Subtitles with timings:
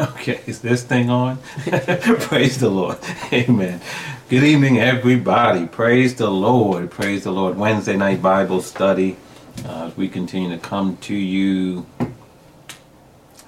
[0.00, 1.36] Okay, is this thing on?
[1.66, 2.96] Praise the Lord.
[3.34, 3.82] Amen.
[4.30, 5.66] Good evening, everybody.
[5.66, 6.90] Praise the Lord.
[6.90, 7.58] Praise the Lord.
[7.58, 9.18] Wednesday night Bible study.
[9.62, 11.84] Uh, we continue to come to you.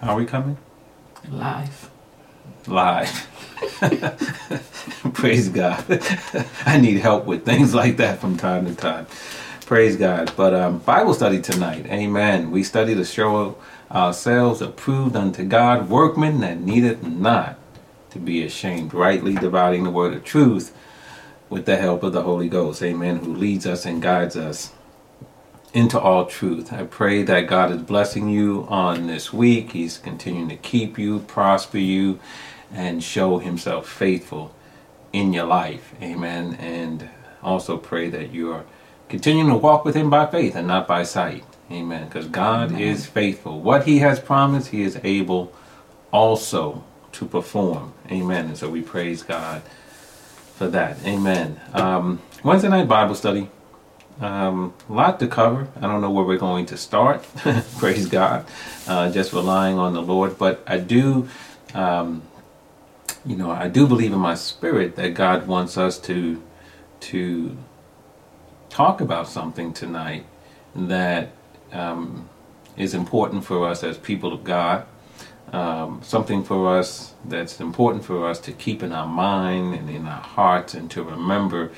[0.02, 0.58] How are we coming?
[1.30, 1.88] Live.
[2.66, 3.28] Live.
[5.14, 5.82] Praise God.
[6.66, 9.06] I need help with things like that from time to time.
[9.64, 10.30] Praise God.
[10.36, 11.86] But um, Bible study tonight.
[11.86, 12.50] Amen.
[12.50, 13.56] We study the show
[13.92, 17.58] ourselves approved unto God, workmen that needeth not
[18.10, 20.74] to be ashamed, rightly dividing the word of truth
[21.48, 22.82] with the help of the Holy Ghost.
[22.82, 23.16] Amen.
[23.18, 24.72] Who leads us and guides us
[25.72, 26.72] into all truth.
[26.72, 29.72] I pray that God is blessing you on this week.
[29.72, 32.20] He's continuing to keep you, prosper you,
[32.72, 34.54] and show himself faithful
[35.12, 35.94] in your life.
[36.02, 36.54] Amen.
[36.54, 37.08] And
[37.42, 38.64] also pray that you are
[39.08, 41.44] continuing to walk with him by faith and not by sight.
[41.72, 42.06] Amen.
[42.06, 42.80] Because God Amen.
[42.80, 43.60] is faithful.
[43.60, 45.52] What he has promised, he is able
[46.10, 47.94] also to perform.
[48.10, 48.46] Amen.
[48.46, 49.62] And so we praise God
[50.54, 50.98] for that.
[51.04, 51.60] Amen.
[51.72, 53.48] Um, Wednesday night Bible study.
[54.20, 55.68] Um, a lot to cover.
[55.76, 57.26] I don't know where we're going to start.
[57.78, 58.46] praise God.
[58.86, 60.38] Uh, just relying on the Lord.
[60.38, 61.28] But I do,
[61.74, 62.22] um,
[63.24, 66.42] you know, I do believe in my spirit that God wants us to
[67.00, 67.56] to
[68.68, 70.24] talk about something tonight
[70.74, 71.30] that
[71.72, 72.28] um,
[72.76, 74.86] is important for us as people of God.
[75.52, 80.06] Um, something for us that's important for us to keep in our mind and in
[80.06, 81.70] our hearts and to remember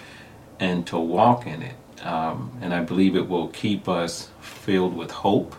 [0.61, 1.75] and to walk in it.
[2.05, 5.56] Um, and I believe it will keep us filled with hope.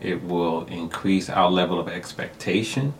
[0.00, 2.94] It will increase our level of expectation.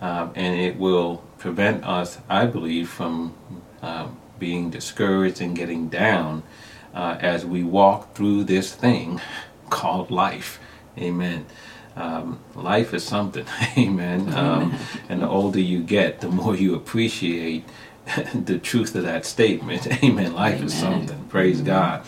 [0.00, 3.34] Um, and it will prevent us, I believe, from
[3.82, 4.08] uh,
[4.38, 6.42] being discouraged and getting down
[6.94, 9.20] uh, as we walk through this thing
[9.70, 10.58] called life.
[10.98, 11.46] Amen.
[11.96, 13.46] Um, life is something.
[13.78, 14.32] Amen.
[14.34, 17.64] Um, and the older you get, the more you appreciate
[18.34, 19.86] the truth of that statement.
[20.04, 20.34] Amen.
[20.34, 20.66] Life Amen.
[20.66, 21.24] is something.
[21.28, 21.66] Praise mm-hmm.
[21.66, 22.06] God.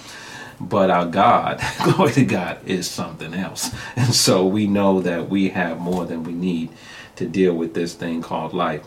[0.60, 3.74] But our God, glory to God, is something else.
[3.96, 6.68] And so we know that we have more than we need
[7.16, 8.86] to deal with this thing called life.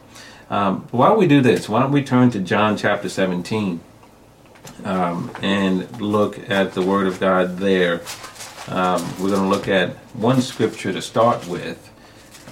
[0.52, 1.68] Um, why don't we do this?
[1.68, 3.80] Why don't we turn to John chapter 17
[4.84, 8.02] um, and look at the Word of God there
[8.68, 11.90] um, we're going to look at one scripture to start with.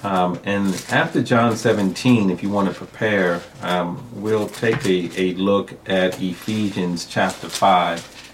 [0.03, 5.33] Um, and after John 17, if you want to prepare, um, we'll take a, a
[5.35, 8.33] look at Ephesians chapter 5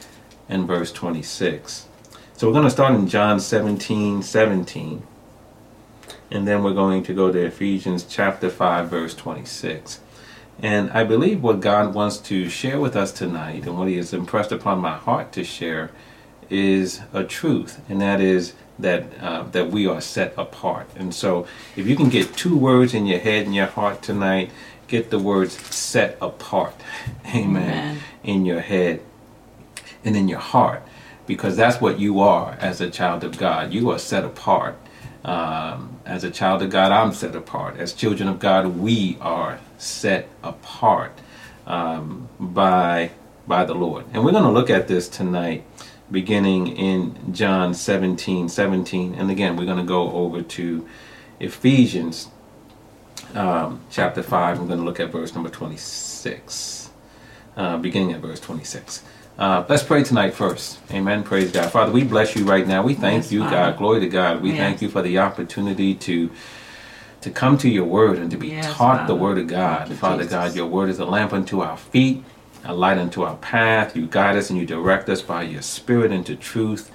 [0.49, 1.87] and verse 26.
[2.35, 5.03] So we're going to start in John 17 17.
[6.29, 9.99] And then we're going to go to Ephesians chapter 5, verse 26.
[10.59, 14.13] And I believe what God wants to share with us tonight and what He has
[14.13, 15.91] impressed upon my heart to share
[16.49, 20.89] is a truth, and that is that uh, that we are set apart.
[20.95, 24.51] And so, if you can get two words in your head and your heart tonight,
[24.87, 26.75] get the words "set apart,"
[27.25, 27.99] Amen, Amen.
[28.23, 29.01] in your head
[30.03, 30.83] and in your heart,
[31.25, 33.73] because that's what you are as a child of God.
[33.73, 34.77] You are set apart.
[35.25, 37.75] Um, as a child of God, I'm set apart.
[37.77, 41.11] As children of God, we are set apart
[41.65, 43.11] um, by
[43.47, 44.05] by the Lord.
[44.13, 45.63] And we're going to look at this tonight
[46.11, 49.15] beginning in John 17 17.
[49.15, 50.87] And again, we're going to go over to
[51.39, 52.29] Ephesians
[53.33, 54.59] um, chapter 5.
[54.59, 56.89] We're going to look at verse number 26,
[57.55, 59.03] uh, beginning at verse 26.
[59.37, 60.79] Uh, let's pray tonight first.
[60.91, 61.23] Amen.
[61.23, 61.71] Praise God.
[61.71, 62.81] Father, we bless you right now.
[62.81, 63.55] We thank yes, you, Father.
[63.55, 63.77] God.
[63.77, 64.41] Glory to God.
[64.41, 64.57] We yes.
[64.57, 66.31] thank you for the opportunity to
[67.19, 69.07] to come to your word and to be yes, taught Father.
[69.07, 69.91] the word of God.
[69.93, 70.25] Father.
[70.25, 72.23] God, your word is a lamp unto our feet
[72.67, 73.95] a light unto our path.
[73.95, 76.91] You guide us and you direct us by your spirit into truth,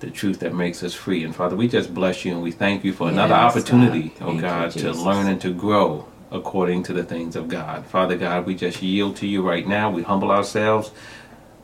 [0.00, 1.24] the truth that makes us free.
[1.24, 4.28] And Father, we just bless you and we thank you for yes, another opportunity, God.
[4.28, 7.86] oh God, you, to learn and to grow according to the things of God.
[7.86, 9.90] Father God, we just yield to you right now.
[9.90, 10.90] We humble ourselves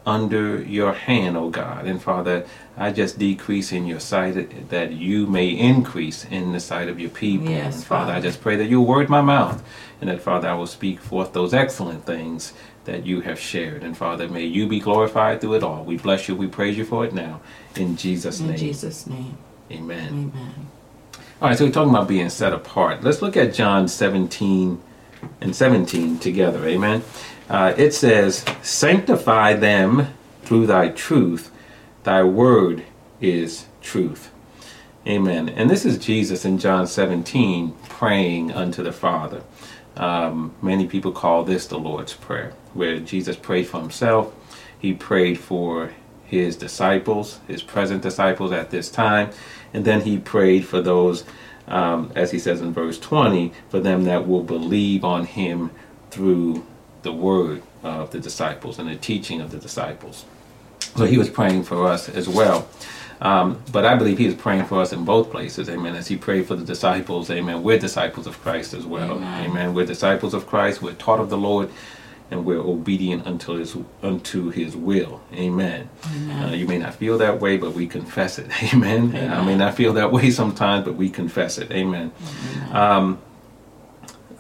[0.07, 1.87] under your hand, O God.
[1.87, 6.89] And Father, I just decrease in your sight that you may increase in the sight
[6.89, 7.51] of your people.
[7.51, 9.63] Yes, Father, Father, I just pray that you'll word my mouth
[10.01, 12.53] and that, Father, I will speak forth those excellent things
[12.85, 13.83] that you have shared.
[13.83, 15.85] And Father, may you be glorified through it all.
[15.85, 16.35] We bless you.
[16.35, 17.41] We praise you for it now.
[17.77, 18.55] In Jesus' in name.
[18.55, 19.39] In Jesus' name.
[19.71, 20.09] Amen.
[20.09, 20.67] Amen.
[21.41, 23.03] All right, so we're talking about being set apart.
[23.03, 24.81] Let's look at John 17
[25.41, 26.67] and 17 together.
[26.67, 27.03] Amen.
[27.49, 30.09] Uh, it says, Sanctify them
[30.43, 31.51] through thy truth.
[32.05, 32.85] Thy word
[33.21, 34.31] is truth.
[35.07, 35.49] Amen.
[35.49, 39.43] And this is Jesus in John 17 praying unto the Father.
[39.97, 44.35] Um, many people call this the Lord's Prayer, where Jesus prayed for himself.
[44.79, 45.93] He prayed for
[46.25, 49.31] his disciples, his present disciples at this time,
[49.73, 51.25] and then he prayed for those
[51.69, 55.71] um, as he says in verse 20, for them that will believe on him
[56.11, 56.67] through
[57.03, 60.25] the word of the disciples and the teaching of the disciples.
[60.97, 62.69] So he was praying for us as well.
[63.21, 65.95] Um, but I believe he is praying for us in both places, amen.
[65.95, 67.63] As he prayed for the disciples, amen.
[67.63, 69.51] We're disciples of Christ as well, amen.
[69.51, 69.75] amen.
[69.75, 70.83] We're disciples of Christ.
[70.83, 71.71] We're taught of the Lord,
[72.31, 75.89] and we're obedient unto his unto his will, amen.
[76.15, 76.45] amen.
[76.45, 79.09] Uh, you may not feel that way, but we confess it, amen.
[79.15, 79.33] amen.
[79.33, 82.13] I may not feel that way sometimes, but we confess it, amen.
[82.71, 83.19] Um,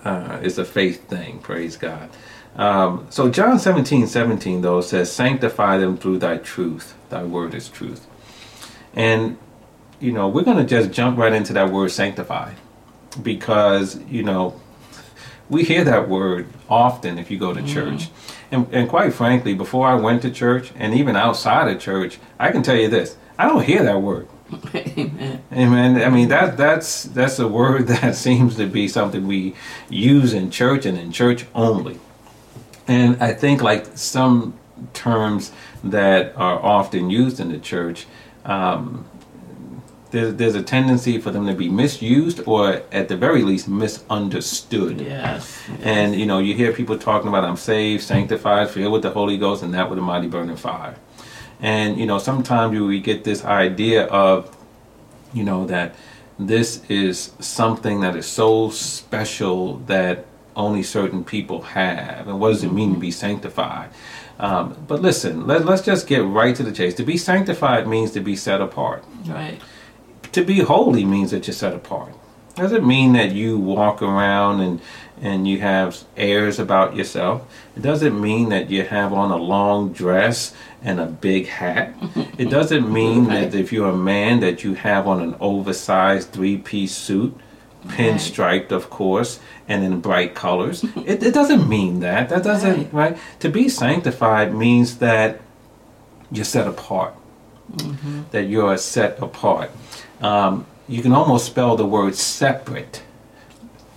[0.05, 2.09] uh, it's a faith thing, praise God.
[2.57, 6.95] Um, so John 17, 17 though says, Sanctify them through thy truth.
[7.09, 8.07] Thy word is truth.
[8.95, 9.39] And,
[10.01, 12.53] you know, we're going to just jump right into that word sanctify
[13.23, 14.61] because, you know,
[15.53, 17.73] we hear that word often if you go to mm-hmm.
[17.73, 18.09] church.
[18.51, 22.51] And, and quite frankly, before I went to church and even outside of church, I
[22.51, 24.29] can tell you this I don't hear that word.
[24.75, 25.43] Amen.
[25.53, 26.03] Amen.
[26.03, 29.55] I mean that that's that's a word that seems to be something we
[29.89, 32.01] use in church and in church only.
[32.89, 34.59] And I think like some
[34.95, 35.53] terms
[35.85, 38.07] that are often used in the church,
[38.45, 39.07] um,
[40.13, 45.01] there's, there's a tendency for them to be misused or at the very least misunderstood.
[45.01, 45.81] Yes, yes.
[45.83, 49.39] And you know, you hear people talking about I'm saved, sanctified, filled with the Holy
[49.39, 50.95] Ghost, and that with a mighty burning fire.
[51.61, 54.57] And you know, sometimes we get this idea of,
[55.33, 55.95] you know, that
[56.39, 62.29] this is something that is so special that only certain people have.
[62.29, 63.91] And what does it mean to be sanctified?
[64.39, 66.95] Um, but listen, let, let's just get right to the chase.
[66.95, 69.05] To be sanctified means to be set apart.
[69.27, 69.61] Right.
[70.33, 72.15] To be holy means that you're set apart.
[72.55, 74.81] Does it mean that you walk around and
[75.21, 77.43] and you have airs about yourself?
[77.77, 80.53] It doesn't mean that you have on a long dress
[80.83, 81.95] and a big hat.
[82.37, 86.95] It doesn't mean that if you're a man that you have on an oversized three-piece
[86.95, 87.39] suit
[87.87, 90.85] pinstriped, of course, and in bright colors.
[90.97, 92.29] it, it doesn't mean that.
[92.29, 93.13] That doesn't, right.
[93.13, 93.19] right?
[93.41, 95.41] To be sanctified means that
[96.31, 97.15] you're set apart,
[97.73, 98.23] mm-hmm.
[98.31, 99.71] that you're set apart.
[100.23, 103.03] Um, you can almost spell the word separate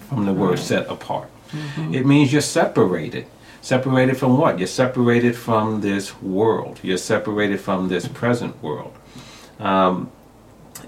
[0.10, 0.39] from the right.
[0.39, 1.30] word set apart.
[1.51, 1.94] Mm-hmm.
[1.94, 3.27] It means you're separated.
[3.62, 4.60] Separated from what?
[4.60, 6.80] You're separated from this world.
[6.83, 8.94] You're separated from this present world.
[9.60, 10.12] Um,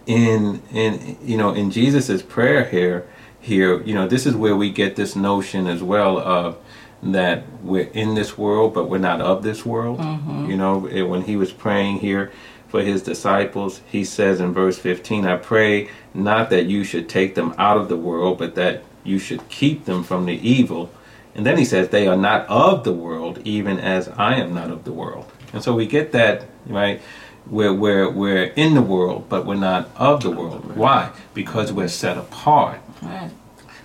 [0.06, 3.08] in in you know in Jesus's prayer here
[3.40, 6.58] here you know this is where we get this notion as well of
[7.04, 10.50] that we're in this world but we're not of this world mm-hmm.
[10.50, 12.32] you know when he was praying here
[12.68, 17.36] for his disciples he says in verse 15 I pray not that you should take
[17.36, 20.92] them out of the world but that you should keep them from the evil
[21.36, 24.72] and then he says they are not of the world even as I am not
[24.72, 27.02] of the world and so we get that right
[27.50, 30.76] we're, we're, we're in the world, but we're not of the world.
[30.76, 31.12] Why?
[31.34, 32.82] Because we're set apart.
[33.02, 33.32] Right.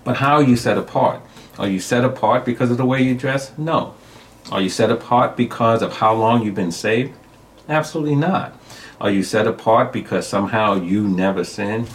[0.04, 1.20] But how are you set apart?
[1.58, 3.56] Are you set apart because of the way you dress?
[3.56, 3.94] No.
[4.50, 7.14] Are you set apart because of how long you've been saved?
[7.68, 8.58] Absolutely not.
[9.02, 11.88] Are you set apart because somehow you never sin?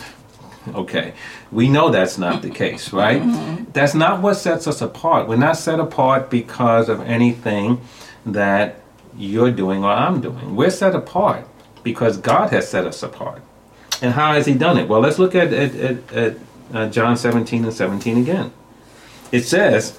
[0.75, 1.13] Okay,
[1.53, 3.21] we know that's not the case, right?
[3.21, 3.71] Mm-hmm.
[3.71, 5.29] That's not what sets us apart.
[5.29, 7.79] We're not set apart because of anything
[8.25, 8.81] that
[9.17, 10.57] you're doing or I'm doing.
[10.57, 11.47] We're set apart
[11.81, 13.41] because God has set us apart.
[14.01, 14.89] And how has He done it?
[14.89, 16.37] Well, let's look at, at, at, at
[16.73, 18.51] uh, John 17 and 17 again.
[19.31, 19.97] It says,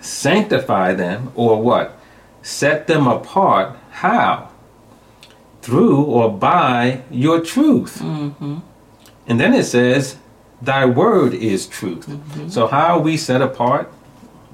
[0.00, 1.98] Sanctify them, or what?
[2.42, 3.76] Set them apart.
[3.90, 4.49] How?
[5.70, 7.98] Through or by your truth.
[8.00, 8.58] Mm-hmm.
[9.26, 10.16] And then it says,
[10.60, 12.06] Thy word is truth.
[12.06, 12.48] Mm-hmm.
[12.48, 13.90] So, how are we set apart?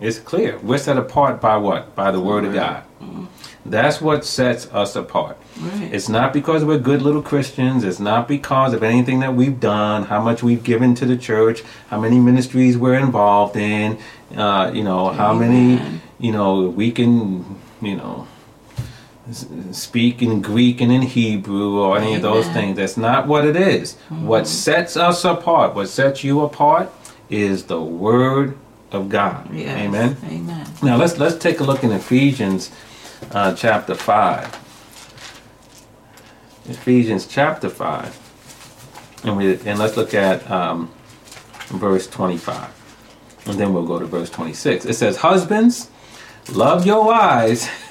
[0.00, 0.58] It's clear.
[0.58, 1.94] We're set apart by what?
[1.94, 2.84] By the, word, word, of God.
[3.00, 3.24] Mm-hmm.
[3.64, 5.38] That's what sets us apart.
[5.58, 5.92] Right.
[5.92, 7.82] It's not because we're good little Christians.
[7.82, 11.62] It's not because of anything that we've done, how much we've given to the church,
[11.88, 13.98] how many ministries we're involved in,
[14.36, 18.28] uh, you know, how many, you know, we can, you know,
[19.72, 22.16] speak in Greek and in Hebrew or any Amen.
[22.16, 22.76] of those things.
[22.76, 23.94] That's not what it is.
[23.94, 24.26] Mm-hmm.
[24.26, 26.92] What sets us apart, what sets you apart,
[27.28, 28.56] is the Word
[28.92, 29.52] of God.
[29.52, 29.76] Yes.
[29.78, 30.16] Amen.
[30.24, 30.66] Amen.
[30.82, 32.70] Now let's let's take a look in Ephesians
[33.32, 34.62] uh, chapter 5.
[36.68, 39.22] Ephesians chapter 5.
[39.24, 40.92] And, we, and let's look at um,
[41.68, 43.44] verse 25.
[43.46, 44.84] And then we'll go to verse 26.
[44.84, 45.90] It says, Husbands,
[46.52, 47.68] love your wives,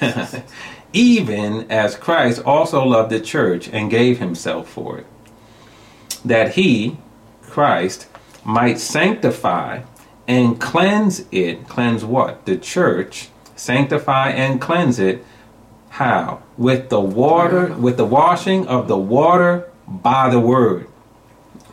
[0.92, 5.06] even as Christ also loved the church and gave himself for it,
[6.24, 6.98] that he,
[7.42, 8.06] Christ,
[8.44, 9.82] might sanctify
[10.26, 11.68] and cleanse it.
[11.68, 12.46] Cleanse what?
[12.46, 15.24] The church sanctify and cleanse it.
[15.90, 16.42] How?
[16.56, 20.88] With the water, with the washing of the water by the word.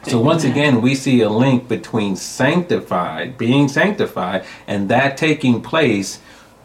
[0.04, 6.20] So once again, we see a link between sanctified, being sanctified, and that taking place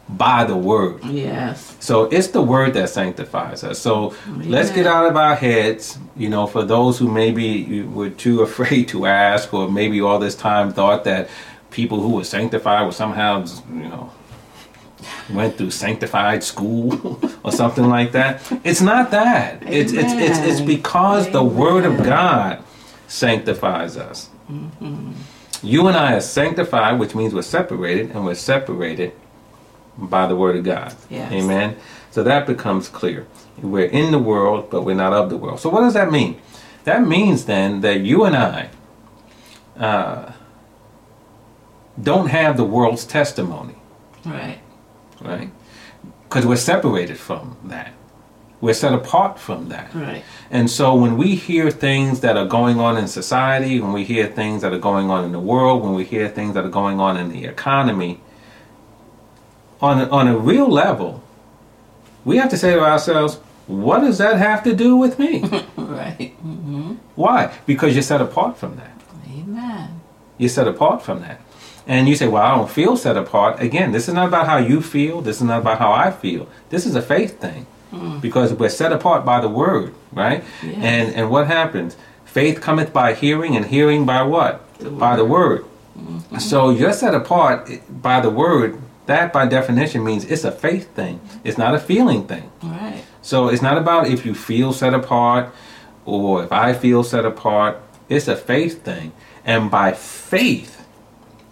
[0.08, 1.04] by the word.
[1.04, 1.76] Yes.
[1.80, 3.78] So it's the word that sanctifies us.
[3.78, 8.42] So let's get out of our heads, you know, for those who maybe were too
[8.48, 11.28] afraid to ask, or maybe all this time thought that
[11.70, 14.10] people who were sanctified were somehow, you know,
[15.30, 18.40] went through sanctified school or something like that.
[18.64, 19.62] It's not that.
[19.62, 20.66] It's it's it's it's Amen.
[20.66, 22.64] because the word of God
[23.08, 24.30] sanctifies us.
[24.50, 25.12] Mm-hmm.
[25.62, 29.12] You and I are sanctified, which means we're separated, and we're separated
[29.98, 30.94] by the word of God.
[31.10, 31.32] Yes.
[31.32, 31.76] Amen.
[32.10, 33.26] So that becomes clear.
[33.60, 35.60] We're in the world, but we're not of the world.
[35.60, 36.40] So what does that mean?
[36.84, 38.70] That means then that you and I
[39.78, 40.32] uh,
[42.00, 43.74] don't have the world's testimony,
[44.24, 44.58] Right.
[45.20, 45.50] right?
[46.28, 47.92] Because we're separated from that.
[48.60, 49.94] We're set apart from that.
[49.94, 50.24] Right.
[50.50, 54.26] And so when we hear things that are going on in society, when we hear
[54.26, 56.98] things that are going on in the world, when we hear things that are going
[57.00, 58.20] on in the economy,
[59.80, 61.22] on a, on a real level,
[62.24, 65.44] we have to say to ourselves, what does that have to do with me?
[65.76, 66.32] Right.
[66.42, 67.52] hmm Why?
[67.66, 68.92] Because you're set apart from that.
[69.32, 70.00] Amen.
[70.36, 71.40] You're set apart from that.
[71.86, 73.60] And you say, well, I don't feel set apart.
[73.60, 75.22] Again, this is not about how you feel.
[75.22, 76.46] This is not about how I feel.
[76.68, 77.66] This is a faith thing.
[78.20, 80.44] Because we're set apart by the word, right?
[80.62, 80.76] Yes.
[80.76, 81.96] And and what happens?
[82.26, 84.60] Faith cometh by hearing, and hearing by what?
[84.78, 85.64] The By the word.
[86.38, 88.78] So you're set apart by the word.
[89.08, 91.18] That, by definition, means it's a faith thing.
[91.42, 92.52] It's not a feeling thing.
[92.62, 93.02] Right.
[93.22, 95.50] So it's not about if you feel set apart
[96.04, 97.80] or if I feel set apart.
[98.10, 99.12] It's a faith thing.
[99.46, 100.86] And by faith,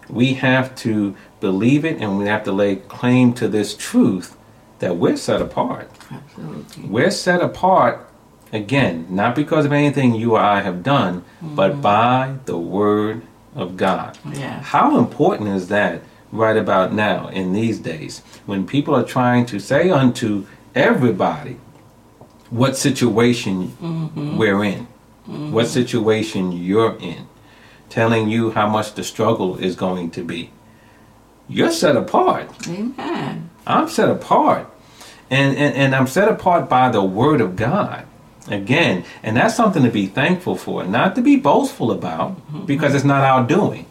[0.07, 4.37] we have to believe it and we have to lay claim to this truth
[4.77, 5.89] that we're set apart.
[6.11, 6.83] Absolutely.
[6.83, 8.07] We're set apart,
[8.53, 11.81] again, not because of anything you or I have done, but mm-hmm.
[11.81, 13.23] by the Word
[13.55, 14.15] of God.
[14.31, 14.63] Yes.
[14.63, 19.59] How important is that right about now in these days when people are trying to
[19.59, 21.57] say unto everybody
[22.49, 24.37] what situation mm-hmm.
[24.37, 24.87] we're in,
[25.25, 25.73] what mm-hmm.
[25.73, 27.27] situation you're in,
[27.89, 30.51] telling you how much the struggle is going to be?
[31.49, 32.49] You're set apart.
[32.67, 33.49] Amen.
[33.65, 34.69] I'm set apart.
[35.29, 38.05] And, and, and I'm set apart by the Word of God.
[38.49, 42.65] Again, and that's something to be thankful for, not to be boastful about, mm-hmm.
[42.65, 43.85] because it's not our doing.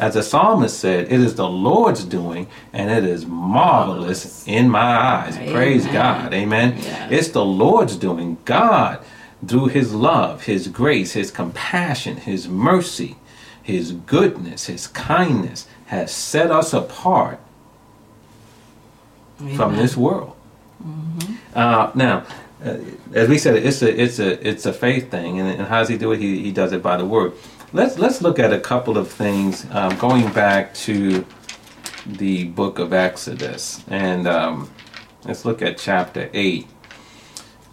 [0.00, 4.80] As the psalmist said, it is the Lord's doing, and it is marvelous in my
[4.80, 5.36] eyes.
[5.36, 6.32] Praise God.
[6.32, 6.78] Amen.
[6.78, 7.12] Yes.
[7.12, 8.38] It's the Lord's doing.
[8.46, 9.04] God,
[9.46, 13.18] through His love, His grace, His compassion, His mercy,
[13.62, 17.38] His goodness, His kindness, has set us apart
[19.54, 20.34] from this world.
[21.54, 22.24] Uh, now,
[22.64, 22.78] uh,
[23.12, 25.88] as we said, it's a it's a it's a faith thing, and, and how does
[25.88, 26.20] he do it?
[26.20, 27.32] He, he does it by the word.
[27.72, 31.24] Let's let's look at a couple of things um, going back to
[32.04, 34.68] the book of Exodus, and um,
[35.24, 36.66] let's look at chapter eight.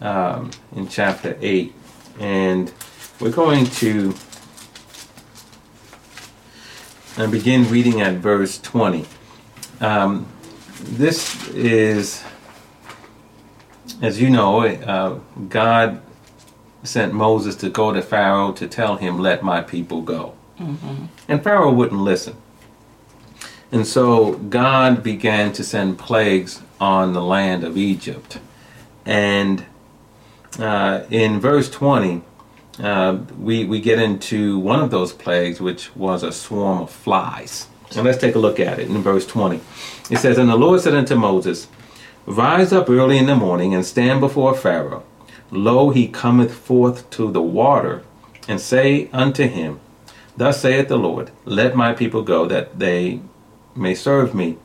[0.00, 1.74] Um, in chapter eight,
[2.20, 2.72] and
[3.18, 4.14] we're going to
[7.16, 9.04] and begin reading at verse twenty.
[9.80, 10.28] Um,
[10.82, 12.22] this is
[14.00, 16.00] as you know, uh, God
[16.88, 20.34] sent Moses to go to Pharaoh to tell him, Let my people go.
[21.28, 22.36] And Pharaoh wouldn't listen.
[23.70, 28.40] And so God began to send plagues on the land of Egypt.
[29.04, 29.64] And
[30.58, 32.22] uh, in verse 20,
[32.80, 37.68] uh, we, we get into one of those plagues, which was a swarm of flies.
[37.94, 39.60] And let's take a look at it in verse 20.
[40.10, 41.68] It says, And the Lord said unto Moses,
[42.26, 45.02] Rise up early in the morning and stand before Pharaoh.
[45.50, 48.02] Lo, he cometh forth to the water,
[48.46, 49.80] and say unto him,
[50.36, 53.20] Thus saith the Lord, Let my people go, that they
[53.74, 54.58] may serve me.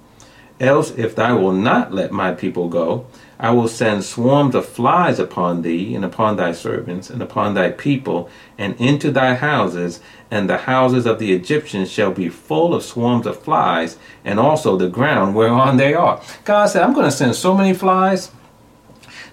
[0.60, 3.06] Else, if thou wilt not let my people go,
[3.40, 7.72] I will send swarms of flies upon thee, and upon thy servants, and upon thy
[7.72, 10.00] people, and into thy houses,
[10.30, 14.78] and the houses of the Egyptians shall be full of swarms of flies, and also
[14.78, 16.22] the ground whereon they are.
[16.46, 18.32] God said, I'm going to send so many flies,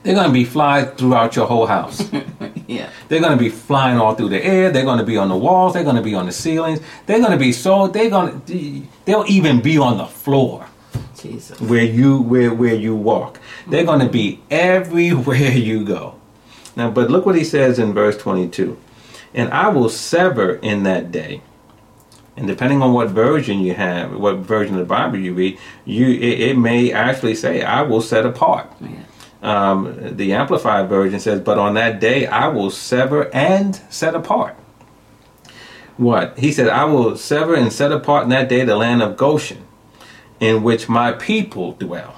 [0.03, 2.11] they're going to be flies throughout your whole house.
[2.67, 2.89] Yeah.
[3.09, 4.71] They're going to be flying all through the air.
[4.71, 5.75] They're going to be on the walls.
[5.75, 6.81] They're going to be on the ceilings.
[7.07, 7.89] They're going to be so.
[7.89, 8.83] They're going to.
[9.05, 10.67] They'll even be on the floor
[11.19, 11.61] Jesus.
[11.61, 13.41] where you where where you walk.
[13.67, 16.15] They're going to be everywhere you go.
[16.77, 18.79] Now, but look what he says in verse 22.
[19.35, 21.43] And I will sever in that day.
[22.37, 26.07] And depending on what version you have, what version of the Bible you read, you
[26.07, 28.91] it, it may actually say, "I will set apart." Yeah.
[29.43, 34.57] Um, the Amplified version says, But on that day I will sever and set apart.
[35.97, 36.39] what?
[36.39, 39.67] He said, I will sever and set apart in that day the land of Goshen,
[40.41, 42.17] in which my people dwell.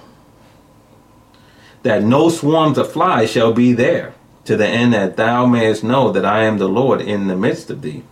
[1.82, 4.14] That no swarms of flies shall be there,
[4.44, 7.70] to the end that thou mayest know that I am the Lord in the midst
[7.70, 8.02] of thee,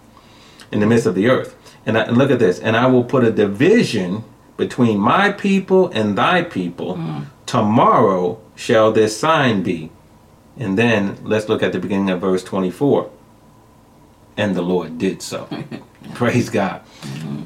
[0.71, 1.57] in the midst of the earth.
[1.87, 4.25] And, I, and look at this, and I will put a division
[4.57, 6.97] between my people and thy people.
[7.51, 9.91] Tomorrow shall this sign be.
[10.57, 13.11] And then let's look at the beginning of verse 24
[14.37, 15.49] and the Lord did so.
[16.15, 16.81] Praise God.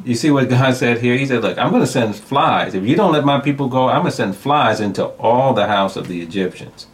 [0.04, 1.16] You see what God said here?
[1.16, 2.74] He said, Look, I'm going to send flies.
[2.74, 5.68] If you don't let my people go, I'm going to send flies into all the
[5.68, 6.86] house of the Egyptians.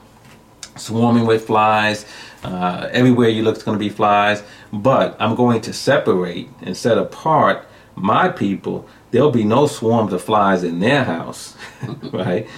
[0.76, 2.06] Swarming with flies.
[2.44, 4.44] Uh, everywhere you look, it's going to be flies.
[4.72, 8.88] But I'm going to separate and set apart my people.
[9.10, 11.56] There'll be no swarms of flies in their house,
[12.12, 12.48] right?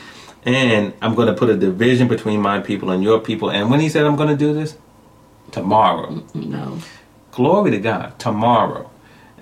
[0.45, 3.51] And I'm going to put a division between my people and your people.
[3.51, 4.77] And when he said I'm going to do this,
[5.53, 6.23] tomorrow.
[6.35, 6.79] No.
[7.31, 8.19] Glory to God.
[8.19, 8.91] Tomorrow.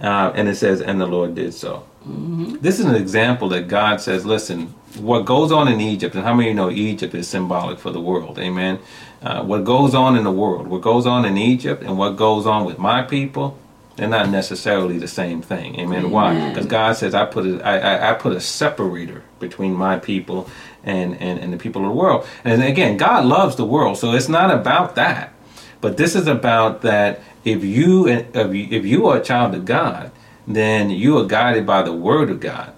[0.00, 1.86] Uh, and it says, and the Lord did so.
[2.06, 6.32] This is an example that God says, listen, what goes on in Egypt, and how
[6.32, 8.38] many of you know Egypt is symbolic for the world?
[8.38, 8.78] Amen.
[9.22, 12.46] Uh, what goes on in the world, what goes on in Egypt, and what goes
[12.46, 13.58] on with my people,
[13.96, 15.78] they're not necessarily the same thing.
[15.78, 16.10] Amen.
[16.10, 16.48] Why?
[16.48, 20.48] Because God says, I put a, I, I, I put a separator between my people
[20.84, 22.26] and, and, and the people of the world.
[22.44, 25.32] And again, God loves the world, so it's not about that.
[25.80, 30.10] But this is about that if you if you, are a child of God,
[30.46, 32.74] then you are guided by the word of God.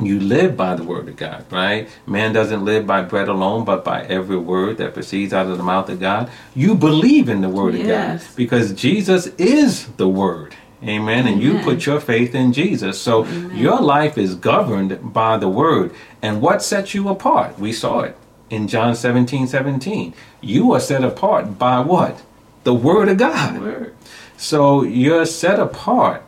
[0.00, 1.88] You live by the word of God, right?
[2.04, 5.62] Man doesn't live by bread alone, but by every word that proceeds out of the
[5.62, 6.30] mouth of God.
[6.54, 10.54] You believe in the word of God because Jesus is the word.
[10.86, 11.26] Amen.
[11.26, 13.00] And you put your faith in Jesus.
[13.00, 15.94] So your life is governed by the word.
[16.22, 17.58] And what sets you apart?
[17.58, 18.16] We saw it
[18.50, 20.14] in John 17 17.
[20.40, 22.22] You are set apart by what?
[22.64, 23.60] The word of God.
[23.60, 23.94] Word.
[24.36, 26.22] So you're set apart.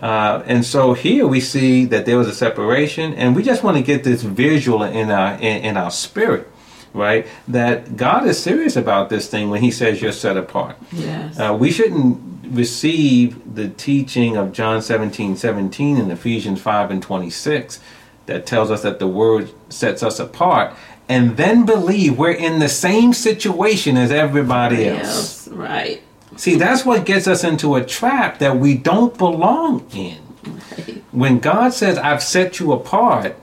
[0.00, 3.76] Uh, and so here we see that there was a separation, and we just want
[3.76, 6.48] to get this visual in our in, in our spirit,
[6.92, 7.26] right?
[7.48, 10.76] That God is serious about this thing when He says you're set apart.
[10.92, 11.38] Yes.
[11.38, 12.20] Uh, we shouldn't
[12.54, 17.80] receive the teaching of John 17 17 and Ephesians 5 and 26
[18.26, 20.74] that tells us that the word sets us apart
[21.08, 25.48] and then believe we're in the same situation as everybody else.
[25.48, 25.48] Yes.
[25.48, 26.02] Right.
[26.36, 30.18] See, that's what gets us into a trap that we don't belong in.
[30.46, 31.02] Right.
[31.10, 33.36] When God says, I've set you apart,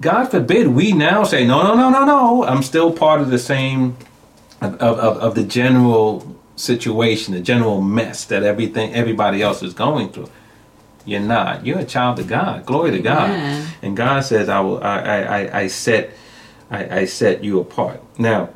[0.00, 3.38] God forbid we now say, no, no, no, no, no, I'm still part of the
[3.38, 3.96] same,
[4.60, 10.10] of, of, of the general situation, the general mess that everything, everybody else is going
[10.10, 10.30] through.
[11.04, 11.66] You're not.
[11.66, 12.64] You're a child of God.
[12.64, 13.30] Glory to God.
[13.30, 13.68] Amen.
[13.82, 16.10] And God says, I will, I, I, I, I set,
[16.70, 18.02] I, I set you apart.
[18.18, 18.50] Now,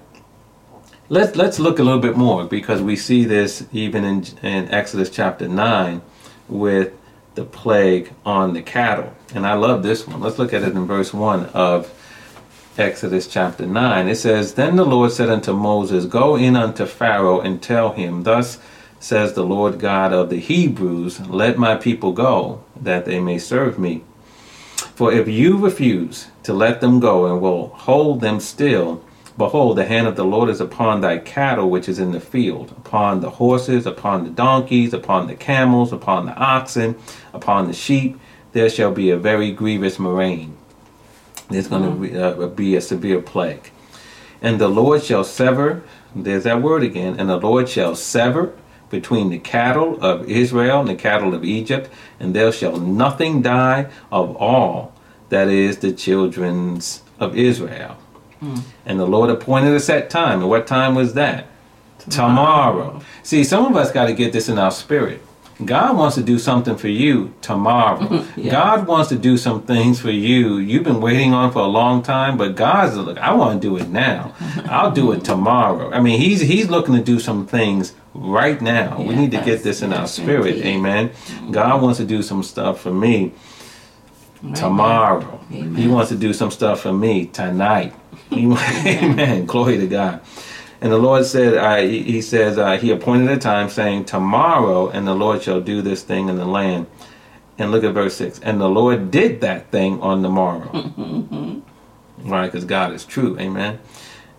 [1.09, 5.11] let's let's look a little bit more because we see this even in in Exodus
[5.11, 6.01] chapter nine
[6.49, 6.93] with
[7.35, 9.15] the plague on the cattle.
[9.35, 10.21] And I love this one.
[10.21, 11.95] Let's look at it in verse one of
[12.79, 14.09] Exodus chapter 9.
[14.09, 18.23] It says, Then the Lord said unto Moses, Go in unto Pharaoh and tell him,
[18.23, 18.59] Thus
[19.01, 23.79] says the Lord God of the Hebrews, Let my people go, that they may serve
[23.79, 24.03] me.
[24.95, 29.05] For if you refuse to let them go and will hold them still,
[29.39, 32.73] behold, the hand of the Lord is upon thy cattle which is in the field,
[32.73, 36.97] upon the horses, upon the donkeys, upon the camels, upon the oxen,
[37.33, 38.19] upon the sheep.
[38.53, 40.57] There shall be a very grievous murrain.
[41.49, 43.71] There's going to uh, be a severe plague.
[44.43, 45.83] And the Lord shall sever,
[46.15, 48.55] there's that word again, and the Lord shall sever
[48.91, 53.91] between the cattle of Israel and the cattle of Egypt, and there shall nothing die
[54.11, 54.93] of all
[55.29, 57.99] that is the children's of Israel.
[58.41, 60.41] And the Lord appointed a set time.
[60.41, 61.47] And what time was that?
[62.11, 63.01] Tomorrow.
[63.23, 65.23] See, some of us got to get this in our spirit.
[65.65, 68.25] God wants to do something for you tomorrow.
[68.37, 68.53] Yeah.
[68.53, 70.59] God wants to do some things for you.
[70.59, 73.19] You've been waiting on for a long time, but God's look.
[73.19, 74.33] I want to do it now.
[74.67, 75.91] I'll do it tomorrow.
[75.93, 79.01] I mean, He's He's looking to do some things right now.
[79.03, 80.59] we need to get this in our spirit.
[80.59, 80.67] indeed.
[80.77, 81.11] Amen.
[81.51, 83.33] God wants to do some stuff for me
[84.55, 85.41] tomorrow.
[85.51, 87.93] He wants to do some stuff for me tonight.
[88.33, 89.47] Amen.
[89.47, 90.21] Glory to God.
[90.81, 94.91] And the Lord said, uh, he, he says, uh, He appointed a time, saying, Tomorrow,
[94.91, 96.87] and the Lord shall do this thing in the land.
[97.59, 98.39] And look at verse 6.
[98.41, 100.71] And the Lord did that thing on the morrow.
[102.19, 102.47] right?
[102.47, 103.37] Because God is true.
[103.41, 103.81] Amen.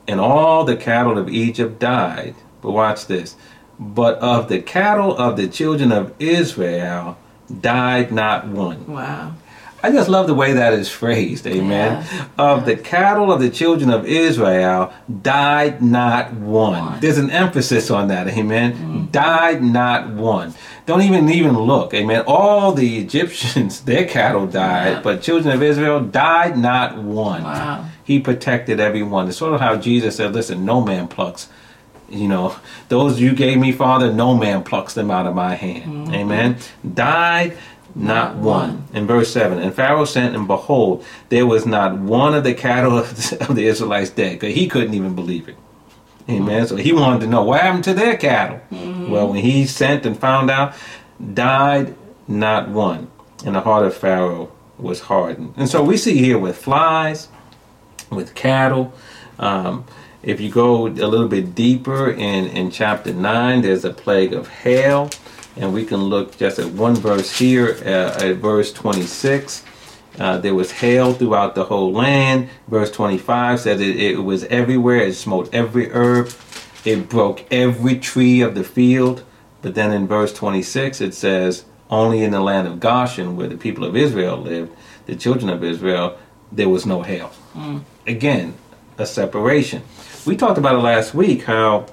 [0.08, 2.36] And all the cattle of Egypt died.
[2.62, 3.36] But watch this.
[3.78, 7.18] But of the cattle of the children of Israel
[7.62, 8.88] died not one.
[8.88, 9.34] Wow.
[9.82, 12.06] I just love the way that is phrased, amen.
[12.12, 12.26] Yeah.
[12.38, 16.84] Of the cattle of the children of Israel died not one.
[16.84, 17.00] One.
[17.00, 18.74] There's an emphasis on that, amen.
[18.74, 19.06] Mm-hmm.
[19.12, 20.54] Died not one.
[20.86, 22.24] Don't even even look, amen.
[22.28, 25.02] All the Egyptians, their cattle died, Yeah.
[25.02, 27.44] but children of Israel died not one.
[27.44, 27.86] Wow.
[28.04, 29.28] He protected everyone.
[29.30, 31.48] It's sort of how Jesus said, "Listen, no man plucks."
[32.10, 32.56] You know,
[32.88, 36.08] those you gave me, Father, no man plucks them out of my hand.
[36.08, 36.14] Mm-hmm.
[36.16, 36.58] Amen.
[36.96, 37.56] Died
[38.00, 38.84] not one.
[38.94, 42.98] In verse 7, and Pharaoh sent, and behold, there was not one of the cattle
[43.02, 44.40] of the, of the Israelites dead.
[44.40, 45.58] 'Cause he couldn't even believe it.
[46.30, 46.68] Amen.
[46.68, 48.62] So he wanted to know what happened to their cattle.
[48.72, 50.74] Well, when he sent and found out,
[51.34, 51.96] died
[52.28, 53.08] not one.
[53.46, 55.54] And the heart of Pharaoh was hardened.
[55.58, 57.30] And so we see here with flies,
[58.12, 58.94] with cattle.
[59.40, 59.86] Um,
[60.22, 64.48] if you go a little bit deeper in, in chapter 9, there's a plague of
[64.50, 65.10] hail.
[65.58, 69.66] And we can look just at one verse here, uh, at verse 26.
[70.18, 72.50] Uh, there was hail throughout the whole land.
[72.68, 75.00] Verse 25 says it, it was everywhere.
[75.00, 76.32] It smote every herb.
[76.86, 79.24] It broke every tree of the field.
[79.62, 83.58] But then in verse 26 it says, only in the land of Goshen, where the
[83.58, 84.76] people of Israel lived,
[85.08, 86.18] the children of Israel,
[86.52, 87.32] there was no hail.
[88.06, 88.56] Again,
[88.98, 89.82] a separation.
[90.26, 91.88] We talked about it last week how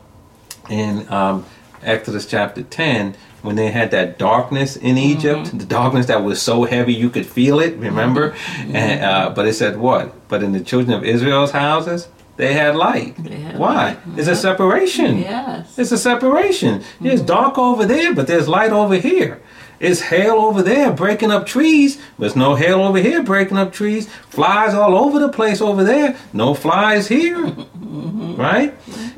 [0.69, 1.47] in um,
[1.83, 5.18] Exodus chapter 10, when they had that darkness in mm-hmm.
[5.18, 8.32] Egypt, the darkness that was so heavy you could feel it, remember?
[8.32, 8.76] Mm-hmm.
[8.76, 10.28] And, uh, but it said what?
[10.28, 13.16] But in the children of Israel's houses, they had light.
[13.16, 13.74] They had Why?
[13.74, 13.98] light.
[14.16, 15.18] It's a separation.
[15.18, 15.78] Yes.
[15.78, 16.82] It's a separation.
[17.00, 17.24] It's mm-hmm.
[17.24, 19.40] dark over there, but there's light over here.
[19.78, 22.00] It's hail over there breaking up trees.
[22.18, 24.09] There's no hail over here breaking up trees.
[24.28, 26.16] Flies all over the place over there.
[26.32, 27.54] No flies here.
[27.76, 28.74] Right?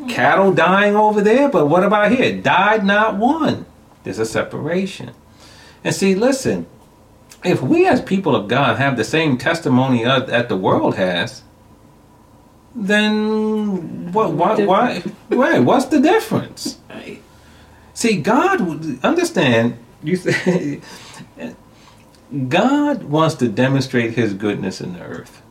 [0.08, 2.40] Cattle dying over there, but what about here?
[2.40, 3.66] Died not one.
[4.08, 5.10] There's a separation.
[5.84, 6.64] And see, listen,
[7.44, 11.42] if we as people of God have the same testimony uh, that the world has,
[12.74, 14.32] then what?
[14.32, 14.64] Why?
[14.64, 15.00] Why?
[15.28, 15.58] Why?
[15.58, 16.78] What's the difference?
[16.88, 17.20] Right.
[17.92, 19.76] See, God would understand.
[20.02, 20.80] You say
[22.48, 25.42] God wants to demonstrate His goodness in the earth,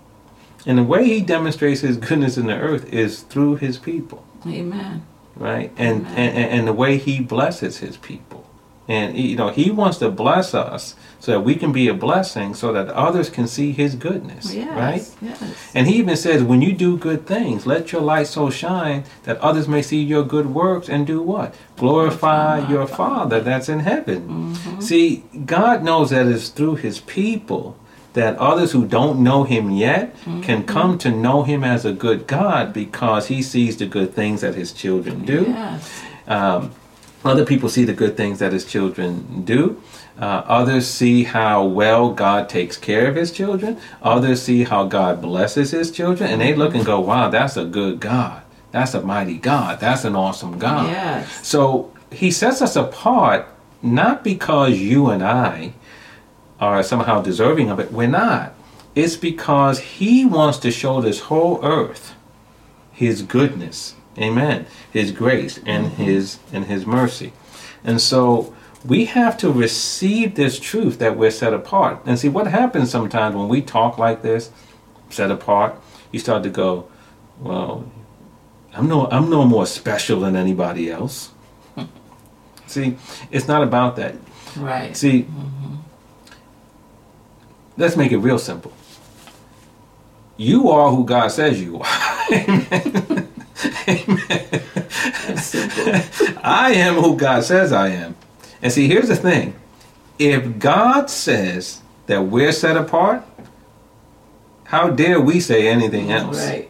[0.65, 5.05] and the way He demonstrates His goodness in the earth is through His people, Amen.
[5.35, 5.71] right?
[5.77, 6.17] And Amen.
[6.17, 8.46] and, and the way He blesses His people,
[8.87, 12.53] and you know He wants to bless us so that we can be a blessing,
[12.53, 14.69] so that others can see His goodness, Yes.
[14.69, 15.09] right?
[15.29, 15.71] Yes.
[15.73, 19.37] And he even says, when you do good things, let your light so shine that
[19.39, 21.55] others may see your good works and do what?
[21.77, 24.53] Glorify your Father that's in heaven.
[24.55, 24.83] Mhm.
[24.83, 27.75] See, God knows that it's through his people
[28.13, 32.27] that others who don't know him yet can come to know him as a good
[32.27, 35.45] God because he sees the good things that his children do.
[35.47, 36.01] Yes.
[36.27, 36.71] Um,
[37.23, 39.81] other people see the good things that his children do.
[40.19, 43.79] Uh, others see how well God takes care of his children.
[44.01, 46.29] Others see how God blesses his children.
[46.31, 48.41] And they look and go, wow, that's a good God.
[48.71, 49.79] That's a mighty God.
[49.79, 50.89] That's an awesome God.
[50.89, 51.47] Yes.
[51.47, 53.47] So he sets us apart
[53.81, 55.73] not because you and I
[56.59, 57.91] are somehow deserving of it.
[57.91, 58.53] We're not.
[58.95, 62.15] It's because he wants to show this whole earth
[62.91, 63.93] his goodness.
[64.17, 64.65] Amen.
[64.91, 66.03] His grace and mm-hmm.
[66.03, 67.33] his and his mercy.
[67.83, 68.53] And so
[68.85, 71.99] we have to receive this truth that we're set apart.
[72.05, 74.51] And see what happens sometimes when we talk like this,
[75.09, 75.75] set apart,
[76.11, 76.87] you start to go,
[77.39, 77.89] well,
[78.73, 81.31] I'm no I'm no more special than anybody else.
[82.67, 82.97] See,
[83.31, 84.15] it's not about that.
[84.55, 84.95] Right.
[84.95, 85.75] See, mm-hmm.
[87.77, 88.73] let's make it real simple.
[90.37, 92.27] You are who God says you are.
[95.37, 96.37] Simple.
[96.43, 98.15] I am who God says I am.
[98.61, 99.55] And see, here's the thing.
[100.19, 103.23] If God says that we're set apart,
[104.65, 106.45] how dare we say anything else?
[106.45, 106.69] Right.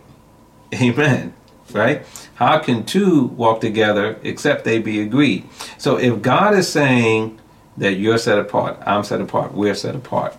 [0.74, 1.34] Amen.
[1.72, 2.06] Right?
[2.36, 5.50] How can two walk together except they be agreed?
[5.78, 7.40] So if God is saying
[7.78, 10.36] that you're set apart, I'm set apart, we're set apart,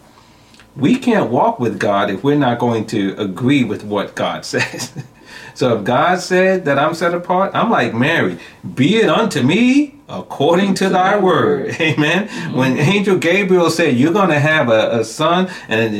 [0.76, 4.92] we can't walk with God if we're not going to agree with what God says.
[5.58, 8.38] So if God said that I'm set apart, I'm like Mary,
[8.76, 11.70] be it unto me according to thy word.
[11.80, 12.28] Amen.
[12.54, 15.96] When Angel Gabriel said, You're going to have a, a son and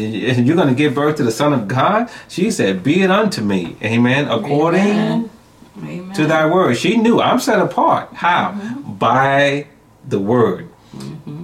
[0.46, 3.42] you're going to give birth to the Son of God, she said, Be it unto
[3.42, 3.76] me.
[3.82, 4.28] Amen.
[4.28, 5.30] According Amen.
[5.78, 6.14] Amen.
[6.14, 6.76] to thy word.
[6.76, 8.14] She knew I'm set apart.
[8.14, 8.52] How?
[8.86, 9.66] By
[10.06, 10.68] the word.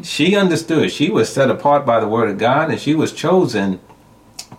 [0.05, 0.93] She understood.
[0.93, 3.81] She was set apart by the word of God and she was chosen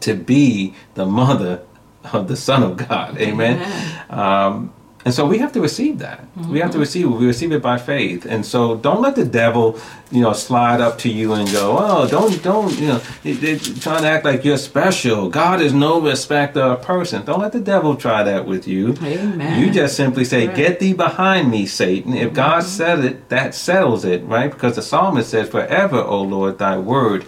[0.02, 1.65] to be the mother
[2.14, 3.18] of the Son of God.
[3.18, 3.58] Amen.
[3.62, 4.02] Amen.
[4.10, 4.74] Um,
[5.06, 6.26] and so we have to receive that.
[6.50, 7.10] We have to receive it.
[7.10, 8.26] We receive it by faith.
[8.26, 12.08] And so don't let the devil, you know, slide up to you and go, oh,
[12.08, 15.30] don't, don't, you know, they, they trying to act like you're special.
[15.30, 17.24] God is no respecter of person.
[17.24, 18.96] Don't let the devil try that with you.
[19.04, 19.64] Amen.
[19.64, 20.56] You just simply say, Right.
[20.56, 22.16] get thee behind me, Satan.
[22.16, 24.50] If God said it, that settles it, right?
[24.50, 27.28] Because the psalmist says, forever, O Lord, thy word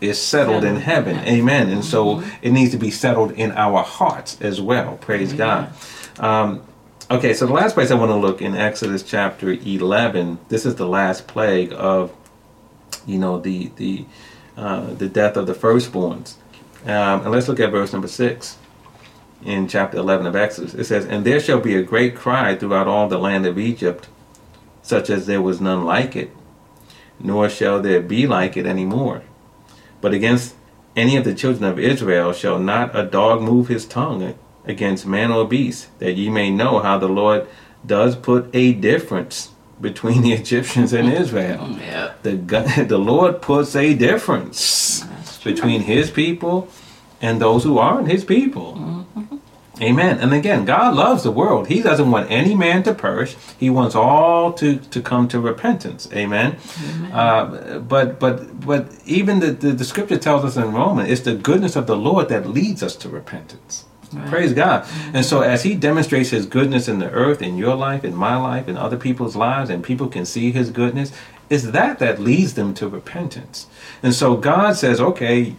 [0.00, 1.16] is settled in heaven.
[1.18, 1.70] Amen.
[1.70, 4.96] And so it needs to be settled in our hearts as well.
[4.98, 5.72] Praise God.
[6.18, 6.62] Um,
[7.10, 10.76] okay, so the last place I want to look in Exodus chapter 11, this is
[10.76, 12.12] the last plague of,
[13.06, 14.04] you know, the, the,
[14.56, 16.34] uh, the death of the firstborns.
[16.84, 18.56] Um, and let's look at verse number 6
[19.44, 20.74] in chapter 11 of Exodus.
[20.74, 24.08] It says, And there shall be a great cry throughout all the land of Egypt,
[24.82, 26.30] such as there was none like it,
[27.18, 29.22] nor shall there be like it any more.
[30.00, 30.54] But against
[30.96, 34.34] any of the children of Israel shall not a dog move his tongue
[34.64, 37.46] against man or beast, that ye may know how the Lord
[37.84, 41.66] does put a difference between the Egyptians and Israel.
[41.66, 42.12] Mm, yeah.
[42.22, 45.04] The, God, the Lord puts a difference
[45.44, 46.68] between his people
[47.20, 48.74] and those who aren't his people.
[48.74, 49.37] Mm-hmm.
[49.80, 50.18] Amen.
[50.18, 51.68] And again, God loves the world.
[51.68, 53.36] He doesn't want any man to perish.
[53.58, 56.08] He wants all to, to come to repentance.
[56.12, 56.58] Amen.
[57.12, 61.34] Uh, but but but even the, the, the scripture tells us in Romans, it's the
[61.34, 63.84] goodness of the Lord that leads us to repentance.
[64.12, 64.28] Right.
[64.28, 64.86] Praise God.
[65.12, 68.36] And so as he demonstrates his goodness in the earth, in your life, in my
[68.36, 71.12] life, in other people's lives, and people can see his goodness,
[71.50, 73.66] it's that that leads them to repentance.
[74.02, 75.54] And so God says, okay,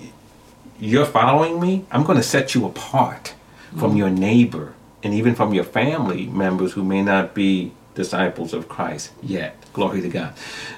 [0.80, 3.36] you're following me, I'm going to set you apart
[3.78, 8.68] from your neighbor and even from your family members who may not be disciples of
[8.68, 9.56] Christ yet.
[9.74, 10.34] Glory to God.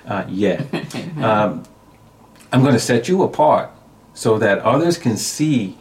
[0.06, 0.62] Uh, yet.
[1.18, 1.64] um,
[2.52, 3.72] I'm going to set you apart
[4.14, 5.78] so that others can see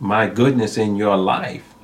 [0.00, 1.74] my goodness in your life